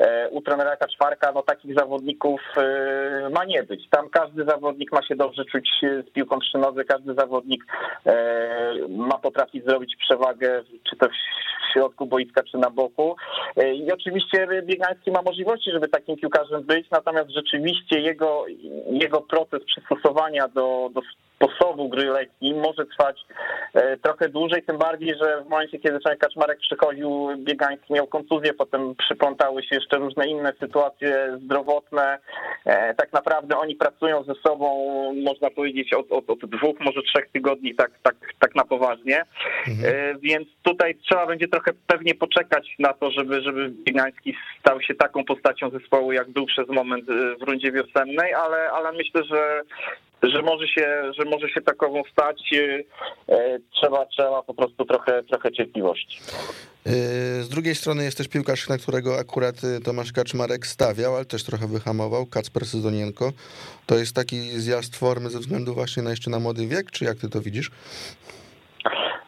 Y, 0.00 0.04
u 0.30 0.42
trenera 0.42 0.76
Kaczmarka 0.76 1.32
no, 1.32 1.42
takich 1.42 1.74
zawodników 1.74 2.40
ma 3.30 3.44
nie 3.44 3.62
być. 3.62 3.88
Tam 3.90 4.08
każdy 4.08 4.44
zawodnik 4.44 4.92
ma 4.92 5.02
się 5.02 5.16
dobrze 5.16 5.44
czuć 5.44 5.70
z 5.82 6.10
piłką 6.10 6.38
przy 6.38 6.58
nodze, 6.58 6.84
każdy 6.84 7.14
zawodnik 7.14 7.64
ma 8.88 9.18
potrafić 9.18 9.64
zrobić 9.64 9.96
przewagę, 9.96 10.62
czy 10.90 10.96
to 10.96 11.08
w 11.08 11.72
środku 11.72 12.06
boiska, 12.06 12.42
czy 12.42 12.58
na 12.58 12.70
boku. 12.70 13.16
I 13.74 13.92
oczywiście 13.92 14.48
Biegański 14.62 15.10
ma 15.10 15.22
możliwości, 15.22 15.70
żeby 15.70 15.88
takim 15.88 16.16
piłkarzem 16.16 16.62
być, 16.62 16.90
natomiast 16.90 17.30
rzeczywiście 17.30 18.00
jego, 18.00 18.44
jego 18.90 19.20
proces 19.20 19.60
przystosowania 19.64 20.48
do, 20.48 20.90
do 20.94 21.00
sposobu 21.40 21.88
gry 21.88 22.04
Lechii 22.04 22.54
może 22.54 22.86
trwać 22.86 23.20
e, 23.74 23.96
trochę 23.96 24.28
dłużej, 24.28 24.62
tym 24.62 24.78
bardziej, 24.78 25.14
że 25.22 25.42
w 25.46 25.48
momencie, 25.48 25.78
kiedy 25.78 26.00
Czarek 26.00 26.18
Kaczmarek 26.18 26.58
przychodził, 26.58 27.28
Biegański 27.36 27.92
miał 27.92 28.06
kontuzję, 28.06 28.54
potem 28.54 28.94
przyplątały 28.94 29.62
się 29.62 29.74
jeszcze 29.74 29.96
różne 29.96 30.26
inne 30.26 30.52
sytuacje 30.60 31.38
zdrowotne. 31.44 32.18
E, 32.64 32.94
tak 32.94 33.12
naprawdę 33.12 33.58
oni 33.58 33.76
pracują 33.76 34.24
ze 34.24 34.34
sobą, 34.34 34.66
można 35.24 35.50
powiedzieć, 35.50 35.94
od, 35.94 36.12
od, 36.12 36.30
od 36.30 36.38
dwóch, 36.38 36.80
może 36.80 37.02
trzech 37.02 37.30
tygodni 37.32 37.74
tak, 37.74 37.90
tak, 38.02 38.16
tak 38.38 38.54
na 38.54 38.64
poważnie, 38.64 39.22
mhm. 39.68 40.18
więc 40.18 40.48
tutaj 40.62 40.94
trzeba 40.94 41.26
będzie 41.26 41.48
trochę 41.48 41.72
pewnie 41.86 42.14
poczekać 42.14 42.74
na 42.78 42.92
to, 42.92 43.10
żeby, 43.10 43.42
żeby 43.42 43.68
Biegański 43.68 44.34
stał 44.60 44.82
się 44.82 44.94
taką 44.94 45.24
postacią 45.24 45.70
zespołu, 45.70 46.12
jak 46.12 46.30
był 46.30 46.46
przez 46.46 46.68
moment 46.68 47.04
w 47.40 47.42
rundzie 47.42 47.72
wiosennej, 47.72 48.34
ale, 48.34 48.70
ale 48.70 48.92
myślę, 48.92 49.24
że 49.24 49.62
że 50.22 50.42
może 50.42 50.68
się, 50.68 51.12
że 51.18 51.24
może 51.24 51.48
się 51.48 51.60
takową 51.60 52.02
stać. 52.12 52.50
E, 53.28 53.58
trzeba, 53.70 54.06
trzeba 54.06 54.42
po 54.42 54.54
prostu 54.54 54.84
trochę, 54.84 55.22
trochę 55.22 55.52
cierpliwości. 55.52 56.18
E, 56.86 56.92
z 57.42 57.48
drugiej 57.48 57.74
strony 57.74 58.04
jest 58.04 58.18
też 58.18 58.28
piłkarz, 58.28 58.68
na 58.68 58.78
którego 58.78 59.18
akurat 59.18 59.56
e, 59.64 59.80
Tomasz 59.80 60.12
Kaczmarek 60.12 60.66
stawiał, 60.66 61.16
ale 61.16 61.24
też 61.24 61.44
trochę 61.44 61.66
wyhamował, 61.66 62.26
Kacper 62.26 62.66
Sydonienko. 62.66 63.32
To 63.86 63.98
jest 63.98 64.14
taki 64.14 64.40
zjazd 64.40 64.96
formy 64.96 65.30
ze 65.30 65.38
względu 65.38 65.74
właśnie 65.74 66.02
na 66.02 66.10
jeszcze 66.10 66.30
na 66.30 66.38
młody 66.38 66.66
wiek, 66.66 66.90
czy 66.90 67.04
jak 67.04 67.18
ty 67.18 67.28
to 67.28 67.40
widzisz? 67.40 67.70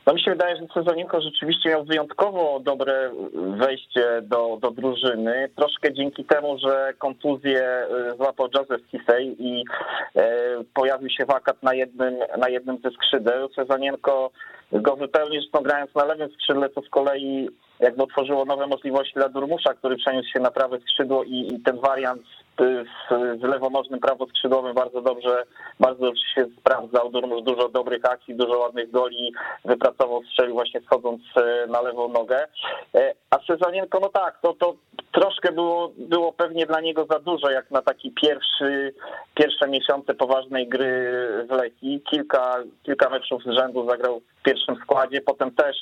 No 0.06 0.14
mi 0.14 0.22
się 0.22 0.30
wydaje, 0.30 0.56
że 0.56 0.66
Cezarenko 0.74 1.20
rzeczywiście 1.20 1.70
miał 1.70 1.84
wyjątkowo 1.84 2.60
dobre 2.60 3.10
wejście 3.34 4.22
do, 4.22 4.58
do 4.60 4.70
drużyny. 4.70 5.48
Troszkę 5.56 5.92
dzięki 5.92 6.24
temu, 6.24 6.58
że 6.58 6.92
kontuzję 6.98 7.86
y, 8.12 8.16
złapał 8.16 8.48
Joseph 8.54 8.86
Kisej 8.90 9.36
i 9.38 9.64
e, 10.16 10.30
pojawił 10.74 11.10
się 11.10 11.24
wakat 11.26 11.62
na 11.62 11.74
jednym, 11.74 12.14
na 12.38 12.48
jednym 12.48 12.78
ze 12.84 12.90
skrzydeł. 12.90 13.48
Cezanienko 13.48 14.30
go 14.72 14.96
wypełnił, 14.96 15.40
zresztą 15.40 15.62
grając 15.62 15.94
na 15.94 16.04
lewym 16.04 16.30
skrzydle, 16.32 16.68
to 16.68 16.82
z 16.82 16.88
kolei 16.88 17.48
jakby 17.80 18.02
otworzyło 18.02 18.44
nowe 18.44 18.66
możliwości 18.66 19.14
dla 19.14 19.28
Durmusza, 19.28 19.74
który 19.74 19.96
przeniósł 19.96 20.28
się 20.28 20.40
na 20.40 20.50
prawe 20.50 20.80
skrzydło 20.80 21.24
i, 21.24 21.54
i 21.54 21.60
ten 21.60 21.76
wariant 21.80 22.22
z, 22.58 23.08
z 23.40 23.42
lewonożnym 23.42 24.00
prawoskrzydłowym 24.00 24.74
bardzo 24.74 25.02
dobrze, 25.02 25.44
bardzo 25.80 26.06
dobrze 26.06 26.22
się 26.34 26.46
sprawdzał. 26.58 27.10
Dużo 27.42 27.68
dobrych 27.68 28.04
akcji, 28.04 28.34
dużo 28.34 28.58
ładnych 28.58 28.90
goli 28.90 29.32
wypracował, 29.64 30.22
strzelił 30.24 30.54
właśnie 30.54 30.80
schodząc 30.80 31.22
e, 31.36 31.66
na 31.66 31.80
lewą 31.80 32.08
nogę. 32.08 32.46
E, 32.94 33.14
a 33.30 33.38
Sezonienko, 33.46 34.00
no 34.00 34.08
tak, 34.08 34.40
to, 34.42 34.54
to 34.54 34.74
troszkę 35.12 35.52
było, 35.52 35.92
było 35.96 36.32
pewnie 36.32 36.66
dla 36.66 36.80
niego 36.80 37.06
za 37.10 37.18
dużo, 37.18 37.50
jak 37.50 37.70
na 37.70 37.82
taki 37.82 38.10
pierwszy, 38.10 38.94
pierwsze 39.34 39.68
miesiące 39.68 40.14
poważnej 40.14 40.68
gry 40.68 41.12
z 41.48 41.50
Lechii. 41.50 42.00
Kilka, 42.10 42.56
kilka 42.82 43.10
meczów 43.10 43.42
z 43.42 43.50
rzędu 43.50 43.88
zagrał 43.90 44.20
w 44.42 44.44
pierwszym 44.44 44.76
składzie, 44.76 45.20
potem 45.20 45.50
też 45.50 45.76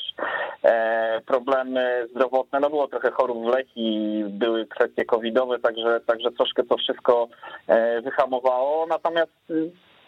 e, 0.62 1.20
problemy 1.26 2.08
zdrowotne, 2.10 2.60
no 2.60 2.70
było 2.70 2.88
trochę 2.88 3.10
chorób 3.10 3.44
w 3.44 3.48
Lechii, 3.48 4.24
były 4.28 4.66
kwestie 4.66 5.04
covidowe, 5.04 5.58
także, 5.58 6.00
także 6.06 6.32
troszkę 6.32 6.62
to 6.64 6.76
wszystko 6.76 7.28
e, 7.66 8.00
wyhamowało, 8.00 8.86
natomiast 8.86 9.32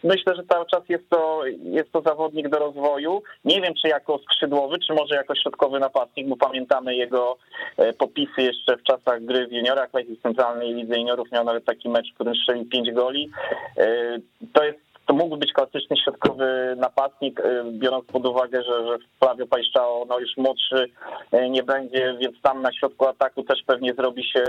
Myślę, 0.04 0.36
że 0.36 0.42
cały 0.44 0.66
czas 0.66 0.82
jest 0.88 1.10
to, 1.10 1.42
jest 1.62 1.92
to 1.92 2.02
zawodnik 2.02 2.48
do 2.48 2.58
rozwoju. 2.58 3.22
Nie 3.44 3.60
wiem, 3.60 3.74
czy 3.82 3.88
jako 3.88 4.18
skrzydłowy, 4.18 4.78
czy 4.78 4.94
może 4.94 5.14
jako 5.14 5.34
środkowy 5.34 5.78
napastnik, 5.78 6.28
bo 6.28 6.36
pamiętamy 6.36 6.94
jego 6.94 7.36
e, 7.76 7.92
popisy 7.92 8.42
jeszcze 8.42 8.76
w 8.76 8.82
czasach 8.82 9.24
gry 9.24 9.46
w 9.46 9.52
juniorach, 9.52 9.90
w 9.90 10.22
centralnej 10.22 10.74
lidze 10.74 10.98
juniorów 10.98 11.32
miał 11.32 11.44
nawet 11.44 11.64
taki 11.64 11.88
mecz, 11.88 12.10
w 12.10 12.14
którym 12.14 12.34
strzelił 12.34 12.64
5 12.64 12.92
goli. 12.92 13.30
E, 13.76 14.18
to 14.52 14.64
jest 14.64 14.91
to 15.06 15.14
mógłby 15.14 15.36
być 15.36 15.52
klasyczny 15.52 15.96
środkowy 15.96 16.74
napastnik, 16.76 17.40
y, 17.40 17.64
biorąc 17.72 18.04
pod 18.06 18.26
uwagę, 18.26 18.62
że, 18.62 18.86
że 18.86 18.98
Flavio 19.20 19.46
Pajszczao 19.46 20.04
no 20.08 20.18
już 20.18 20.36
młodszy 20.36 20.88
y, 21.34 21.50
nie 21.50 21.62
będzie, 21.62 22.16
więc 22.20 22.42
tam 22.42 22.62
na 22.62 22.72
środku 22.72 23.08
ataku 23.08 23.42
też 23.42 23.62
pewnie 23.66 23.94
zrobi 23.94 24.24
się 24.24 24.44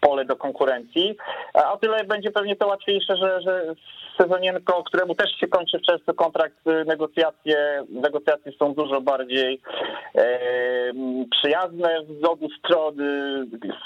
pole 0.00 0.24
do 0.24 0.36
konkurencji. 0.36 1.16
A 1.54 1.76
tyle 1.76 2.04
będzie 2.04 2.30
pewnie 2.30 2.56
to 2.56 2.66
łatwiejsze, 2.66 3.16
że, 3.16 3.40
że 3.40 3.74
Sezonienko, 4.20 4.82
któremu 4.82 5.14
też 5.14 5.30
się 5.40 5.46
kończy 5.46 5.80
często 5.80 6.14
kontrakt, 6.14 6.66
y, 6.66 6.84
negocjacje, 6.84 7.84
negocjacje 7.88 8.52
są 8.52 8.74
dużo 8.74 9.00
bardziej 9.00 9.60
e, 10.14 10.40
przyjazne 11.30 12.00
z 12.20 12.24
obu 12.24 12.48
stron, 12.58 12.94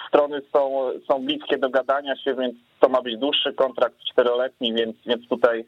strony 0.08 0.42
są, 0.52 0.90
są 1.10 1.24
bliskie 1.24 1.58
do 1.58 1.70
gadania 1.70 2.16
się, 2.16 2.34
więc 2.34 2.54
to 2.80 2.88
ma 2.88 3.02
być 3.02 3.18
dłuższy 3.18 3.52
kontrakt, 3.52 3.96
czteroletni, 4.12 4.74
więc, 4.74 4.96
więc 5.06 5.28
tutaj 5.28 5.64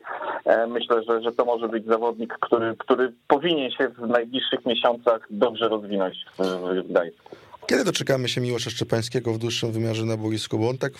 myślę, 0.69 1.03
że, 1.09 1.23
że 1.23 1.33
to 1.33 1.45
może 1.45 1.69
być 1.69 1.87
zawodnik, 1.87 2.35
który, 2.41 2.77
który 2.79 3.13
powinien 3.29 3.71
się 3.71 3.89
w 3.89 4.09
najbliższych 4.09 4.67
miesiącach 4.67 5.27
dobrze 5.31 5.69
rozwinąć 5.69 6.25
w 6.39 6.89
Gdańsku. 6.89 7.37
Kiedy 7.67 7.85
doczekamy 7.85 8.29
się 8.29 8.41
Miłosza 8.41 8.71
Szczepańskiego 8.71 9.33
w 9.33 9.39
dłuższym 9.39 9.73
wymiarze 9.73 10.05
na 10.05 10.17
boisku? 10.17 10.59
Bo 10.59 10.69
on 10.69 10.79
tak 10.79 10.93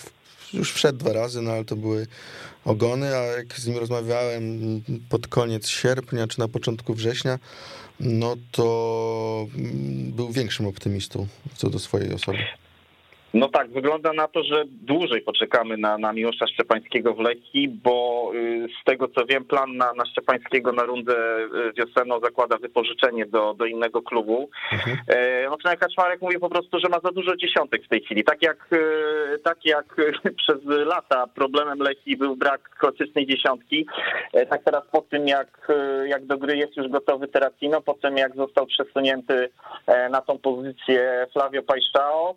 już 0.53 0.73
wszedł 0.73 0.99
dwa 0.99 1.13
razy, 1.13 1.41
no 1.41 1.51
ale 1.51 1.65
to 1.65 1.75
były 1.75 2.07
ogony, 2.65 3.15
a 3.15 3.21
jak 3.21 3.53
z 3.53 3.67
nim 3.67 3.77
rozmawiałem 3.77 4.43
pod 5.09 5.27
koniec 5.27 5.67
sierpnia 5.67 6.27
czy 6.27 6.39
na 6.39 6.47
początku 6.47 6.93
września, 6.93 7.39
no 7.99 8.35
to 8.51 9.47
mm, 9.55 10.11
był 10.11 10.29
większym 10.29 10.65
optymistą 10.65 11.27
co 11.55 11.69
do 11.69 11.79
swojej 11.79 12.13
osoby. 12.13 12.37
No 13.33 13.49
tak, 13.49 13.71
wygląda 13.71 14.13
na 14.13 14.27
to, 14.27 14.43
że 14.43 14.63
dłużej 14.67 15.21
poczekamy 15.21 15.77
na, 15.77 15.97
na 15.97 16.13
Miłosza 16.13 16.47
Szczepańskiego 16.47 17.13
w 17.13 17.19
Lechii, 17.19 17.67
bo 17.83 18.31
y, 18.35 18.67
z 18.81 18.83
tego 18.85 19.07
co 19.07 19.25
wiem, 19.25 19.45
plan 19.45 19.77
na, 19.77 19.93
na 19.93 20.05
Szczepańskiego 20.05 20.71
na 20.71 20.83
rundę 20.83 21.15
y, 21.39 21.73
wiosenną 21.73 22.19
zakłada 22.19 22.57
wypożyczenie 22.57 23.25
do, 23.25 23.53
do 23.53 23.65
innego 23.65 24.01
klubu. 24.01 24.49
Mhm. 24.71 24.97
E, 25.07 25.77
Kaczmarek 25.77 26.21
mówi 26.21 26.39
po 26.39 26.49
prostu, 26.49 26.79
że 26.79 26.89
ma 26.89 26.99
za 26.99 27.11
dużo 27.11 27.35
dziesiątek 27.35 27.85
w 27.85 27.87
tej 27.87 28.01
chwili. 28.01 28.23
Tak 28.23 28.41
jak, 28.41 28.73
y, 28.73 29.39
tak 29.43 29.65
jak 29.65 29.95
przez 30.41 30.57
lata 30.65 31.27
problemem 31.27 31.79
Lechii 31.79 32.17
był 32.17 32.35
brak 32.35 32.69
klasycznej 32.69 33.27
dziesiątki, 33.27 33.85
e, 34.33 34.45
tak 34.45 34.63
teraz 34.63 34.83
po 34.91 35.01
tym 35.01 35.27
jak, 35.27 35.71
jak 36.05 36.25
do 36.25 36.37
gry 36.37 36.57
jest 36.57 36.77
już 36.77 36.87
gotowy 36.87 37.27
Terracino, 37.27 37.81
po 37.81 37.93
tym 37.93 38.17
jak 38.17 38.35
został 38.35 38.65
przesunięty 38.65 39.49
e, 39.87 40.09
na 40.09 40.21
tą 40.21 40.37
pozycję 40.37 41.27
Flavio 41.33 41.63
Pajszczao, 41.63 42.35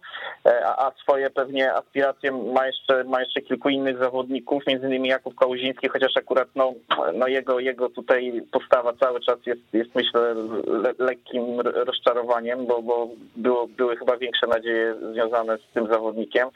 a 0.77 0.84
a 0.85 0.93
swoje 1.03 1.31
pewnie 1.31 1.75
aspiracje 1.75 2.33
ma 2.33 2.67
jeszcze, 2.67 3.05
ma 3.05 3.21
jeszcze 3.21 3.41
kilku 3.41 3.69
innych 3.69 3.99
zawodników, 3.99 4.67
między 4.67 4.87
innymi 4.87 5.09
Jakub 5.09 5.35
Kałuziński, 5.35 5.89
chociaż 5.89 6.17
akurat 6.17 6.49
no, 6.55 6.75
no 7.15 7.27
jego, 7.27 7.61
jego 7.61 7.89
tutaj 7.89 8.43
postawa 8.53 8.93
cały 8.93 9.21
czas 9.21 9.39
jest, 9.47 9.61
jest 9.73 9.95
myślę 9.95 10.35
le, 10.67 10.95
lekkim 10.99 11.61
rozczarowaniem, 11.61 12.67
bo, 12.67 12.83
bo 12.83 13.09
było, 13.37 13.67
były 13.67 13.97
chyba 13.97 14.17
większe 14.17 14.47
nadzieje 14.47 14.95
związane 15.13 15.59
z 15.59 15.75
tym 15.75 15.87
zawodnikiem. 15.87 16.49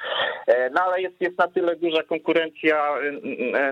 E, 0.47 0.71
no 0.71 0.81
ale 0.81 1.01
jest, 1.01 1.21
jest 1.21 1.39
na 1.39 1.49
tyle 1.49 1.77
duża 1.77 2.03
konkurencja 2.03 2.83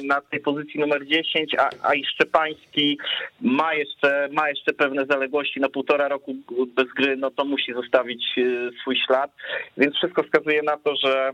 na 0.05 0.21
tej 0.21 0.41
pozycji 0.41 0.81
numer 0.81 1.07
10, 1.07 1.55
a, 1.59 1.69
a 1.83 1.95
i 1.95 2.05
Szczepański 2.05 2.99
ma 3.41 3.75
jeszcze, 3.75 4.29
ma 4.33 4.49
jeszcze 4.49 4.73
pewne 4.73 5.07
zaległości 5.07 5.61
na 5.61 5.69
półtora 5.69 6.09
roku 6.09 6.35
bez 6.77 6.87
gry, 6.97 7.17
no 7.17 7.31
to 7.31 7.45
musi 7.45 7.73
zostawić 7.73 8.25
e, 8.39 8.43
swój 8.81 8.97
ślad, 9.07 9.31
więc 9.77 9.97
wszystko 9.97 10.23
wskazuje 10.23 10.46
wskazuje 10.47 10.63
na 10.63 10.77
to, 10.77 10.97
że, 10.97 11.33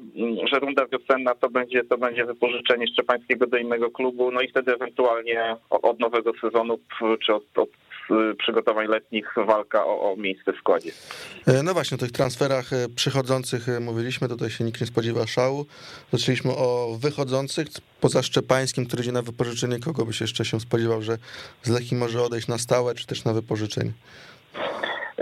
że 0.53 0.59
runda 0.59 0.87
wiosenna 0.87 1.35
to 1.35 1.51
będzie, 1.51 1.85
to 1.85 1.99
będzie 1.99 2.25
wypożyczenie 2.25 2.87
Szczepańskiego 2.87 3.47
do 3.47 3.57
innego 3.57 3.91
klubu, 3.91 4.31
no 4.31 4.41
i 4.41 4.49
wtedy 4.49 4.75
ewentualnie 4.75 5.57
od 5.71 6.01
nowego 6.01 6.33
sezonu 6.41 6.79
czy 7.27 7.35
od, 7.35 7.59
od 7.59 7.69
przygotowań 8.39 8.89
letnich 8.89 9.35
walka 9.47 9.87
o, 9.87 10.13
o, 10.13 10.17
miejsce 10.17 10.53
w 10.53 10.57
składzie. 10.57 10.91
E, 11.47 11.63
no 11.63 11.75
właśnie, 11.75 11.95
o 11.95 11.99
tych 11.99 12.13
transferach 12.13 12.73
e, 12.73 12.89
przychodzących 12.97 13.69
e, 13.69 13.81
mówiliśmy, 13.81 14.29
tutaj 14.29 14.51
się 14.51 14.65
nikt 14.65 14.81
nie 14.81 14.87
spodziewa 14.87 15.27
szału. 15.27 15.67
Zaczęliśmy 16.13 16.51
o 16.51 16.97
wychodzących, 17.01 17.67
poza 18.01 18.23
Szczepańskim, 18.23 18.87
który 18.87 19.03
idzie 19.03 19.13
na 19.13 19.23
wypożyczenie, 19.23 19.79
kogo 19.79 20.05
byś 20.05 20.21
jeszcze 20.21 20.45
się 20.45 20.61
spodziewał, 20.61 21.03
że 21.03 21.17
z 21.63 21.71
Lechii 21.71 21.97
może 21.97 22.23
odejść 22.23 22.49
na 22.49 22.59
stałe, 22.59 22.95
czy 22.95 23.07
też 23.07 23.25
na 23.25 23.33
wypożyczenie? 23.33 23.93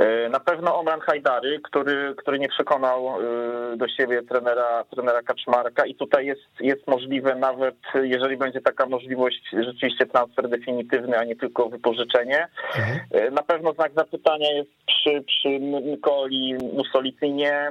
E, 0.00 0.28
na 0.28 0.40
pewno 0.40 0.78
Omran 0.78 1.00
Hajdary, 1.00 1.60
który, 1.60 2.14
który 2.16 2.38
nie 2.38 2.48
przekonał 2.48 3.08
e, 3.08 3.76
do 3.76 3.88
siebie 3.88 4.22
trenera, 4.22 4.84
trenera 4.90 5.22
Kaczmarka 5.22 5.86
i 5.86 5.94
tutaj 5.94 6.26
jest, 6.26 6.42
jest 6.60 6.86
możliwe 6.86 7.34
nawet, 7.34 7.74
jeżeli 8.02 8.36
będzie 8.36 8.60
taka 8.60 8.86
możliwość, 8.86 9.42
rzeczywiście 9.52 10.06
transfer 10.06 10.48
definitywny, 10.48 11.18
a 11.18 11.24
nie 11.24 11.36
tylko 11.36 11.68
wypożyczenie. 11.68 12.48
Mhm. 12.76 13.00
E, 13.10 13.30
na 13.30 13.42
pewno 13.42 13.72
znak 13.72 13.92
zapytania 13.96 14.50
jest 14.50 14.70
przy, 14.86 15.22
przy 15.26 15.48
Nikoli 15.60 16.54
Musolicynie, 16.72 17.68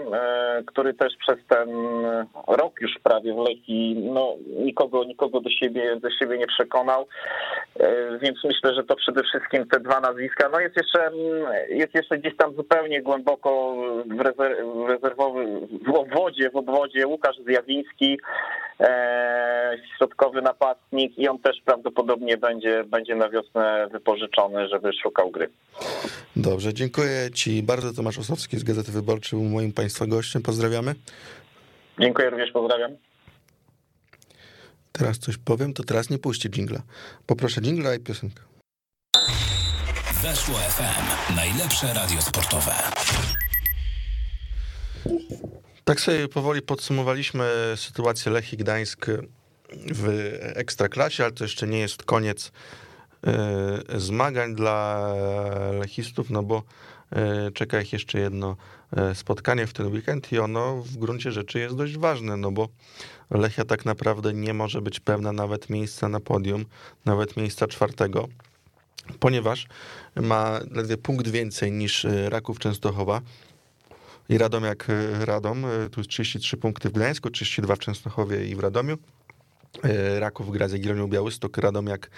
który 0.65 0.93
też 0.93 1.13
przez 1.19 1.37
ten 1.47 1.69
rok 2.47 2.81
już 2.81 2.91
prawie 3.03 3.33
w 3.33 3.37
Lechii 3.37 3.95
no, 4.13 4.35
nikogo, 4.59 5.03
nikogo 5.03 5.41
do 5.41 5.49
siebie, 5.49 5.95
do 5.95 6.09
siebie 6.11 6.37
nie 6.37 6.47
przekonał, 6.47 7.07
więc 8.21 8.37
myślę, 8.43 8.73
że 8.73 8.83
to 8.83 8.95
przede 8.95 9.23
wszystkim 9.23 9.67
te 9.67 9.79
dwa 9.79 9.99
nazwiska. 9.99 10.49
No 10.49 10.59
jest 10.59 10.77
jeszcze, 10.77 11.11
jest 11.69 11.95
jeszcze 11.95 12.18
gdzieś 12.19 12.37
tam 12.37 12.55
zupełnie 12.55 13.01
głęboko 13.01 13.75
w, 14.17 14.19
rezerw, 14.19 14.57
w 14.85 14.89
rezerwowym, 14.89 15.67
w 15.87 15.95
obwodzie, 15.95 16.49
w 16.49 16.55
obwodzie 16.55 17.07
Łukasz 17.07 17.35
Zjawiński, 17.47 18.19
e, 18.79 19.77
środkowy 19.97 20.41
napastnik 20.41 21.17
i 21.17 21.27
on 21.27 21.39
też 21.39 21.61
prawdopodobnie 21.65 22.37
będzie, 22.37 22.83
będzie 22.83 23.15
na 23.15 23.29
wiosnę 23.29 23.87
wypożyczony, 23.91 24.67
żeby 24.67 24.93
szukał 24.93 25.31
gry. 25.31 25.49
Dobrze, 26.35 26.73
dziękuję 26.73 27.29
Ci 27.33 27.63
bardzo. 27.63 27.93
Tomasz 27.93 28.19
Osowski 28.19 28.57
z 28.57 28.63
Gazety 28.63 28.91
Wyborczej 28.91 29.39
był 29.39 29.49
moim 29.49 29.73
Państwa 29.73 30.05
gościem. 30.05 30.41
Pozdrawiamy. 30.41 30.95
Dziękuję 31.99 32.29
również, 32.29 32.51
pozdrawiam. 32.51 32.91
Teraz 34.91 35.19
coś 35.19 35.37
powiem, 35.37 35.73
to 35.73 35.83
teraz 35.83 36.09
nie 36.09 36.17
puści 36.17 36.49
jingla. 36.49 36.81
Poproszę 37.25 37.61
jingla 37.61 37.95
i 37.95 37.99
piosenkę. 37.99 38.48
Weszło 40.21 40.55
FM. 40.55 41.35
Najlepsze 41.35 41.93
radio 41.93 42.21
sportowe. 42.21 42.71
Tak 45.83 46.01
sobie 46.01 46.27
powoli 46.27 46.61
podsumowaliśmy 46.61 47.73
sytuację 47.75 48.31
Lechii 48.31 48.57
Gdańsk 48.57 49.05
w 49.91 50.35
Ekstraklasie, 50.41 51.23
ale 51.23 51.31
to 51.31 51.43
jeszcze 51.43 51.67
nie 51.67 51.79
jest 51.79 52.03
koniec 52.03 52.51
e, 53.27 53.99
zmagań 53.99 54.55
dla 54.55 55.13
lechistów, 55.79 56.29
no 56.29 56.43
bo 56.43 56.63
e, 57.11 57.51
czeka 57.51 57.81
ich 57.81 57.93
jeszcze 57.93 58.19
jedno 58.19 58.55
e, 58.97 59.15
spotkanie 59.15 59.67
w 59.67 59.73
ten 59.73 59.87
weekend 59.87 60.31
i 60.31 60.39
ono 60.39 60.75
w 60.75 60.97
gruncie 60.97 61.31
rzeczy 61.31 61.59
jest 61.59 61.75
dość 61.75 61.97
ważne, 61.97 62.37
no 62.37 62.51
bo 62.51 62.69
Lechia 63.29 63.65
tak 63.65 63.85
naprawdę 63.85 64.33
nie 64.33 64.53
może 64.53 64.81
być 64.81 64.99
pewna 64.99 65.31
nawet 65.31 65.69
miejsca 65.69 66.09
na 66.09 66.19
podium, 66.19 66.65
nawet 67.05 67.37
miejsca 67.37 67.67
czwartego, 67.67 68.27
ponieważ 69.19 69.67
ma 70.15 70.59
ledwie 70.71 70.97
punkt 70.97 71.27
więcej 71.27 71.71
niż 71.71 72.07
Raków 72.29 72.59
Częstochowa, 72.59 73.21
i 74.29 74.37
Radom 74.37 74.63
jak 74.63 74.87
Radom, 75.19 75.65
tu 75.91 75.99
jest 75.99 76.09
33 76.09 76.57
punkty 76.57 76.89
w 76.89 76.91
Gdańsku, 76.91 77.29
32 77.29 77.75
w 77.75 77.79
Częstochowie 77.79 78.45
i 78.45 78.55
w 78.55 78.59
Radomiu. 78.59 78.97
Raków 80.19 80.51
gra 80.51 80.67
z 80.67 80.71
Jagiellonią 80.71 81.07
Białystok, 81.07 81.57
Radom 81.57 81.87
jak 81.87 82.09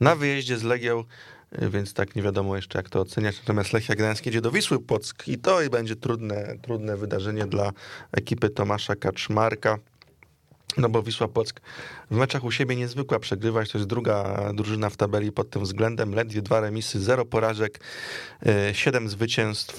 na 0.00 0.16
wyjeździe 0.16 0.58
z 0.58 0.62
Legią, 0.62 1.04
więc 1.52 1.94
tak 1.94 2.16
nie 2.16 2.22
wiadomo 2.22 2.56
jeszcze 2.56 2.78
jak 2.78 2.90
to 2.90 3.00
oceniać. 3.00 3.38
Natomiast 3.38 3.72
Lechia 3.72 3.94
Gdańsk 3.94 4.26
jedzie 4.26 4.40
do 4.40 4.50
Wisły 4.50 4.80
Płock 4.80 5.28
i 5.28 5.38
to 5.38 5.62
i 5.62 5.70
będzie 5.70 5.96
trudne, 5.96 6.56
trudne 6.62 6.96
wydarzenie 6.96 7.46
dla 7.46 7.72
ekipy 8.12 8.50
Tomasza 8.50 8.96
Kaczmarka. 8.96 9.78
No 10.76 10.88
bo 10.88 11.02
Wisła 11.02 11.28
Płock 11.28 11.60
w 12.10 12.16
meczach 12.16 12.44
u 12.44 12.50
siebie 12.50 12.76
niezwykła 12.76 13.18
przegrywać. 13.18 13.70
To 13.70 13.78
jest 13.78 13.88
druga 13.88 14.40
drużyna 14.54 14.90
w 14.90 14.96
tabeli 14.96 15.32
pod 15.32 15.50
tym 15.50 15.62
względem. 15.62 16.14
Ledwie 16.14 16.42
dwa 16.42 16.60
remisy, 16.60 17.00
zero 17.00 17.24
porażek, 17.24 17.80
siedem 18.72 19.08
zwycięstw. 19.08 19.78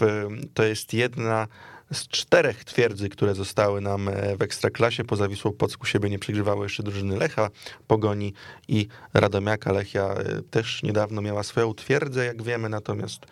To 0.54 0.64
jest 0.64 0.94
jedna 0.94 1.48
z 1.94 2.08
czterech 2.08 2.64
twierdzy, 2.64 3.10
które 3.10 3.36
zostały 3.36 3.82
nam 3.82 4.10
w 4.38 4.42
Ekstraklasie. 4.42 5.04
Poza 5.04 5.28
Wisłą 5.28 5.54
u 5.82 5.86
siebie 5.86 6.10
nie 6.10 6.20
przegrywały 6.20 6.66
jeszcze 6.66 6.84
drużyny 6.84 7.18
Lecha, 7.18 7.50
Pogoni 7.88 8.34
i 8.68 8.88
Radomiaka. 9.14 9.72
Lechia 9.72 10.16
też 10.52 10.84
niedawno 10.84 11.22
miała 11.22 11.44
swoją 11.44 11.74
twierdzę, 11.74 12.26
jak 12.26 12.44
wiemy, 12.44 12.70
natomiast 12.70 13.26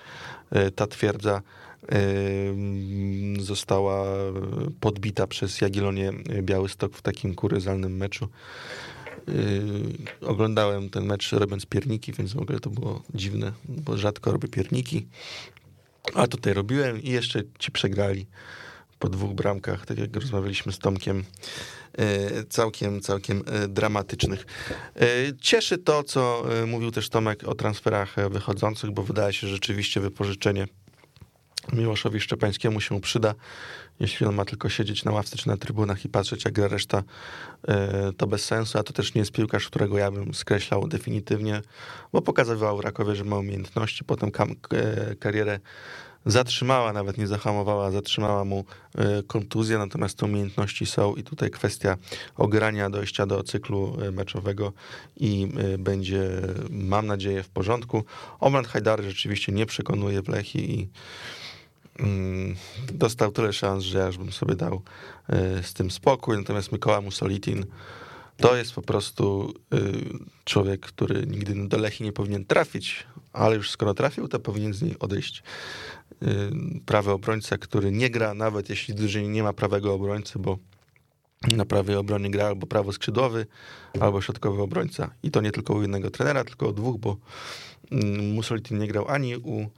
ta 0.75 0.87
twierdza 0.87 1.41
została 3.39 4.05
podbita 4.79 5.27
przez 5.27 5.61
Jagiellonię 5.61 6.11
Białystok 6.41 6.97
w 6.97 7.01
takim 7.01 7.35
kuryzalnym 7.35 7.97
meczu. 7.97 8.27
Oglądałem 10.21 10.89
ten 10.89 11.05
mecz 11.05 11.31
robiąc 11.31 11.65
pierniki, 11.65 12.13
więc 12.13 12.33
w 12.33 12.39
ogóle 12.39 12.59
to 12.59 12.69
było 12.69 13.03
dziwne, 13.13 13.51
bo 13.65 13.97
rzadko 13.97 14.31
robię 14.31 14.47
pierniki. 14.47 15.07
A 16.13 16.27
tutaj 16.27 16.53
robiłem 16.53 17.01
i 17.01 17.09
jeszcze 17.09 17.43
ci 17.59 17.71
przegrali 17.71 18.25
po 18.99 19.09
dwóch 19.09 19.33
bramkach, 19.33 19.85
tak 19.85 19.97
jak 19.97 20.15
rozmawialiśmy 20.15 20.71
z 20.71 20.79
Tomkiem, 20.79 21.23
całkiem, 22.49 23.01
całkiem 23.01 23.43
dramatycznych. 23.69 24.45
Cieszy 25.41 25.77
to, 25.77 26.03
co 26.03 26.45
mówił 26.67 26.91
też 26.91 27.09
Tomek 27.09 27.43
o 27.43 27.55
transferach 27.55 28.15
wychodzących, 28.29 28.91
bo 28.91 29.03
wydaje 29.03 29.33
się, 29.33 29.47
że 29.47 29.53
rzeczywiście 29.53 29.99
wypożyczenie 29.99 30.67
Miłoszowi 31.73 32.19
Szczepańskiemu 32.19 32.81
się 32.81 33.01
przyda. 33.01 33.35
Jeśli 33.99 34.25
on 34.25 34.35
ma 34.35 34.45
tylko 34.45 34.69
siedzieć 34.69 35.03
na 35.03 35.11
ławce 35.11 35.37
czy 35.37 35.47
na 35.47 35.57
trybunach 35.57 36.05
i 36.05 36.09
patrzeć, 36.09 36.45
jak 36.45 36.53
gra 36.53 36.67
reszta, 36.67 37.03
to 38.17 38.27
bez 38.27 38.45
sensu, 38.45 38.77
a 38.77 38.83
to 38.83 38.93
też 38.93 39.13
nie 39.13 39.19
jest 39.19 39.31
piłkarz, 39.31 39.67
którego 39.67 39.97
ja 39.97 40.11
bym 40.11 40.33
skreślał 40.33 40.87
definitywnie, 40.87 41.61
bo 42.13 42.21
pokazywał 42.21 42.81
Rakowie, 42.81 43.15
że 43.15 43.23
ma 43.23 43.37
umiejętności, 43.37 44.03
potem 44.03 44.31
karierę 45.19 45.59
zatrzymała, 46.25 46.93
nawet 46.93 47.17
nie 47.17 47.27
zahamowała, 47.27 47.91
zatrzymała 47.91 48.45
mu 48.45 48.65
kontuzję, 49.27 49.77
natomiast 49.77 50.17
te 50.17 50.25
umiejętności 50.25 50.85
są 50.85 51.15
i 51.15 51.23
tutaj 51.23 51.51
kwestia 51.51 51.97
ogrania, 52.35 52.89
dojścia 52.89 53.25
do 53.25 53.43
cyklu 53.43 53.97
meczowego 54.11 54.73
i 55.17 55.47
będzie, 55.79 56.29
mam 56.69 57.07
nadzieję, 57.07 57.43
w 57.43 57.49
porządku. 57.49 58.03
Omland 58.39 58.67
Hajdary 58.67 59.03
rzeczywiście 59.03 59.51
nie 59.51 59.65
przekonuje 59.65 60.21
w 60.21 60.29
i 60.55 60.87
dostał 62.93 63.31
tyle 63.31 63.53
szans, 63.53 63.83
że 63.83 64.05
już 64.07 64.17
bym 64.17 64.31
sobie 64.31 64.55
dał 64.55 64.81
z 65.61 65.73
tym 65.73 65.91
spokój. 65.91 66.37
Natomiast 66.37 66.71
Mikoła 66.71 67.01
Musolitin 67.01 67.65
to 68.37 68.55
jest 68.55 68.73
po 68.73 68.81
prostu 68.81 69.53
człowiek, 70.43 70.81
który 70.81 71.27
nigdy 71.27 71.67
do 71.67 71.77
Lechi 71.77 72.03
nie 72.03 72.11
powinien 72.11 72.45
trafić, 72.45 73.07
ale 73.33 73.55
już 73.55 73.71
skoro 73.71 73.93
trafił, 73.93 74.27
to 74.27 74.39
powinien 74.39 74.73
z 74.73 74.81
niej 74.81 74.99
odejść. 74.99 75.43
Prawy 76.85 77.11
obrońca, 77.11 77.57
który 77.57 77.91
nie 77.91 78.09
gra, 78.09 78.33
nawet 78.33 78.69
jeśli 78.69 78.93
drużynie 78.93 79.27
nie 79.27 79.43
ma 79.43 79.53
prawego 79.53 79.93
obrońcy, 79.93 80.39
bo 80.39 80.57
na 81.41 81.65
prawej 81.65 81.95
obronie 81.95 82.31
gra 82.31 82.45
albo 82.45 82.67
prawo 82.67 82.91
skrzydłowy, 82.91 83.45
albo 83.99 84.21
środkowy 84.21 84.61
obrońca. 84.61 85.11
I 85.23 85.31
to 85.31 85.41
nie 85.41 85.51
tylko 85.51 85.73
u 85.73 85.81
jednego 85.81 86.11
trenera, 86.11 86.43
tylko 86.43 86.67
u 86.67 86.73
dwóch, 86.73 86.99
bo 86.99 87.17
Musolitin 88.33 88.79
nie 88.79 88.87
grał 88.87 89.07
ani 89.07 89.37
u 89.37 89.69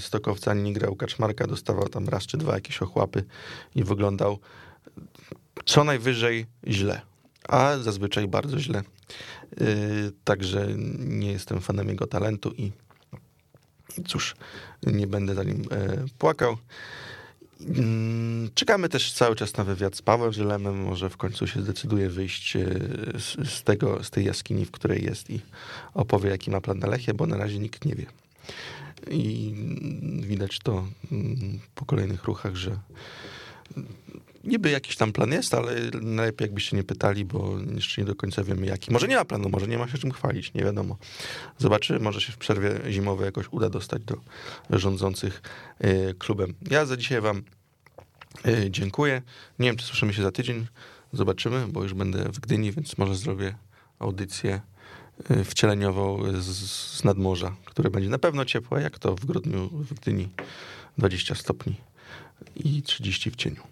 Stokowca, 0.00 0.50
ani 0.50 0.62
nie 0.62 0.72
grał 0.72 0.96
Kaczmarka, 0.96 1.46
dostawał 1.46 1.88
tam 1.88 2.08
raz 2.08 2.26
czy 2.26 2.38
dwa 2.38 2.54
jakieś 2.54 2.82
ochłapy 2.82 3.24
i 3.74 3.84
wyglądał 3.84 4.38
co 5.64 5.84
najwyżej 5.84 6.46
źle, 6.66 7.00
a 7.48 7.78
zazwyczaj 7.78 8.28
bardzo 8.28 8.58
źle. 8.58 8.82
Także 10.24 10.68
nie 10.98 11.32
jestem 11.32 11.60
fanem 11.60 11.88
jego 11.88 12.06
talentu 12.06 12.52
i 12.56 12.72
cóż, 14.06 14.36
nie 14.86 15.06
będę 15.06 15.34
za 15.34 15.44
nim 15.44 15.64
płakał. 16.18 16.56
Czekamy 18.54 18.88
też 18.88 19.12
cały 19.12 19.36
czas 19.36 19.56
na 19.56 19.64
wywiad 19.64 19.96
z 19.96 20.02
Pawłem 20.02 20.32
Żelemem. 20.32 20.82
Może 20.82 21.10
w 21.10 21.16
końcu 21.16 21.46
się 21.46 21.62
zdecyduje 21.62 22.08
wyjść 22.08 22.56
z, 23.44 23.62
tego, 23.62 24.04
z 24.04 24.10
tej 24.10 24.24
jaskini, 24.24 24.64
w 24.64 24.70
której 24.70 25.04
jest 25.04 25.30
i 25.30 25.40
opowie, 25.94 26.30
jaki 26.30 26.50
ma 26.50 26.60
plan 26.60 26.78
na 26.78 26.86
Lechie, 26.86 27.14
bo 27.14 27.26
na 27.26 27.36
razie 27.36 27.58
nikt 27.58 27.84
nie 27.84 27.94
wie. 27.94 28.06
I 29.10 29.54
widać 30.20 30.58
to 30.58 30.86
po 31.74 31.84
kolejnych 31.84 32.24
ruchach, 32.24 32.56
że 32.56 32.78
niby 34.44 34.70
jakiś 34.70 34.96
tam 34.96 35.12
plan 35.12 35.32
jest, 35.32 35.54
ale 35.54 35.74
najlepiej 36.00 36.44
jakbyście 36.46 36.76
nie 36.76 36.84
pytali, 36.84 37.24
bo 37.24 37.54
jeszcze 37.74 38.00
nie 38.00 38.06
do 38.06 38.14
końca 38.14 38.44
wiemy 38.44 38.66
jaki. 38.66 38.92
Może 38.92 39.08
nie 39.08 39.16
ma 39.16 39.24
planu, 39.24 39.48
może 39.48 39.66
nie 39.66 39.78
ma 39.78 39.88
się 39.88 39.98
czym 39.98 40.10
chwalić, 40.10 40.54
nie 40.54 40.64
wiadomo. 40.64 40.96
Zobaczy, 41.58 42.00
może 42.00 42.20
się 42.20 42.32
w 42.32 42.36
przerwie 42.36 42.80
zimowej 42.90 43.26
jakoś 43.26 43.46
uda 43.50 43.70
dostać 43.70 44.02
do 44.04 44.16
rządzących 44.70 45.42
klubem. 46.18 46.54
Ja 46.70 46.86
za 46.86 46.96
dzisiaj 46.96 47.20
wam 47.20 47.42
dziękuję. 48.70 49.22
Nie 49.58 49.68
wiem, 49.68 49.76
czy 49.76 49.86
słyszymy 49.86 50.14
się 50.14 50.22
za 50.22 50.32
tydzień. 50.32 50.66
Zobaczymy, 51.12 51.68
bo 51.68 51.82
już 51.82 51.94
będę 51.94 52.24
w 52.24 52.40
Gdyni, 52.40 52.72
więc 52.72 52.98
może 52.98 53.14
zrobię 53.14 53.54
audycję 53.98 54.60
wcieleniową 55.44 56.22
z, 56.40 56.46
z 56.98 57.04
nadmorza, 57.04 57.56
które 57.64 57.90
będzie 57.90 58.08
na 58.08 58.18
pewno 58.18 58.44
ciepłe, 58.44 58.82
jak 58.82 58.98
to 58.98 59.14
w 59.14 59.24
grudniu 59.24 59.68
w 59.68 59.94
Gdyni 59.94 60.28
20 60.98 61.34
stopni 61.34 61.74
i 62.56 62.82
30 62.82 63.30
w 63.30 63.36
cieniu. 63.36 63.62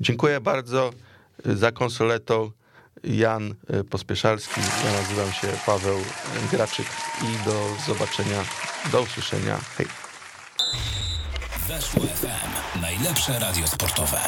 Dziękuję 0.00 0.40
bardzo 0.40 0.90
za 1.44 1.72
konsoletą 1.72 2.50
Jan 3.04 3.54
Pospieszalski. 3.90 4.60
Ja 4.84 4.92
nazywam 4.92 5.32
się 5.32 5.48
Paweł 5.66 5.98
Graczyk 6.50 6.86
i 7.22 7.44
do 7.44 7.68
zobaczenia, 7.86 8.44
do 8.92 9.02
usłyszenia. 9.02 9.58
Hej. 9.76 9.86
Weszło 11.68 12.02
FM. 12.02 12.80
Najlepsze 12.80 13.38
radio 13.38 13.66
sportowe. 13.66 14.20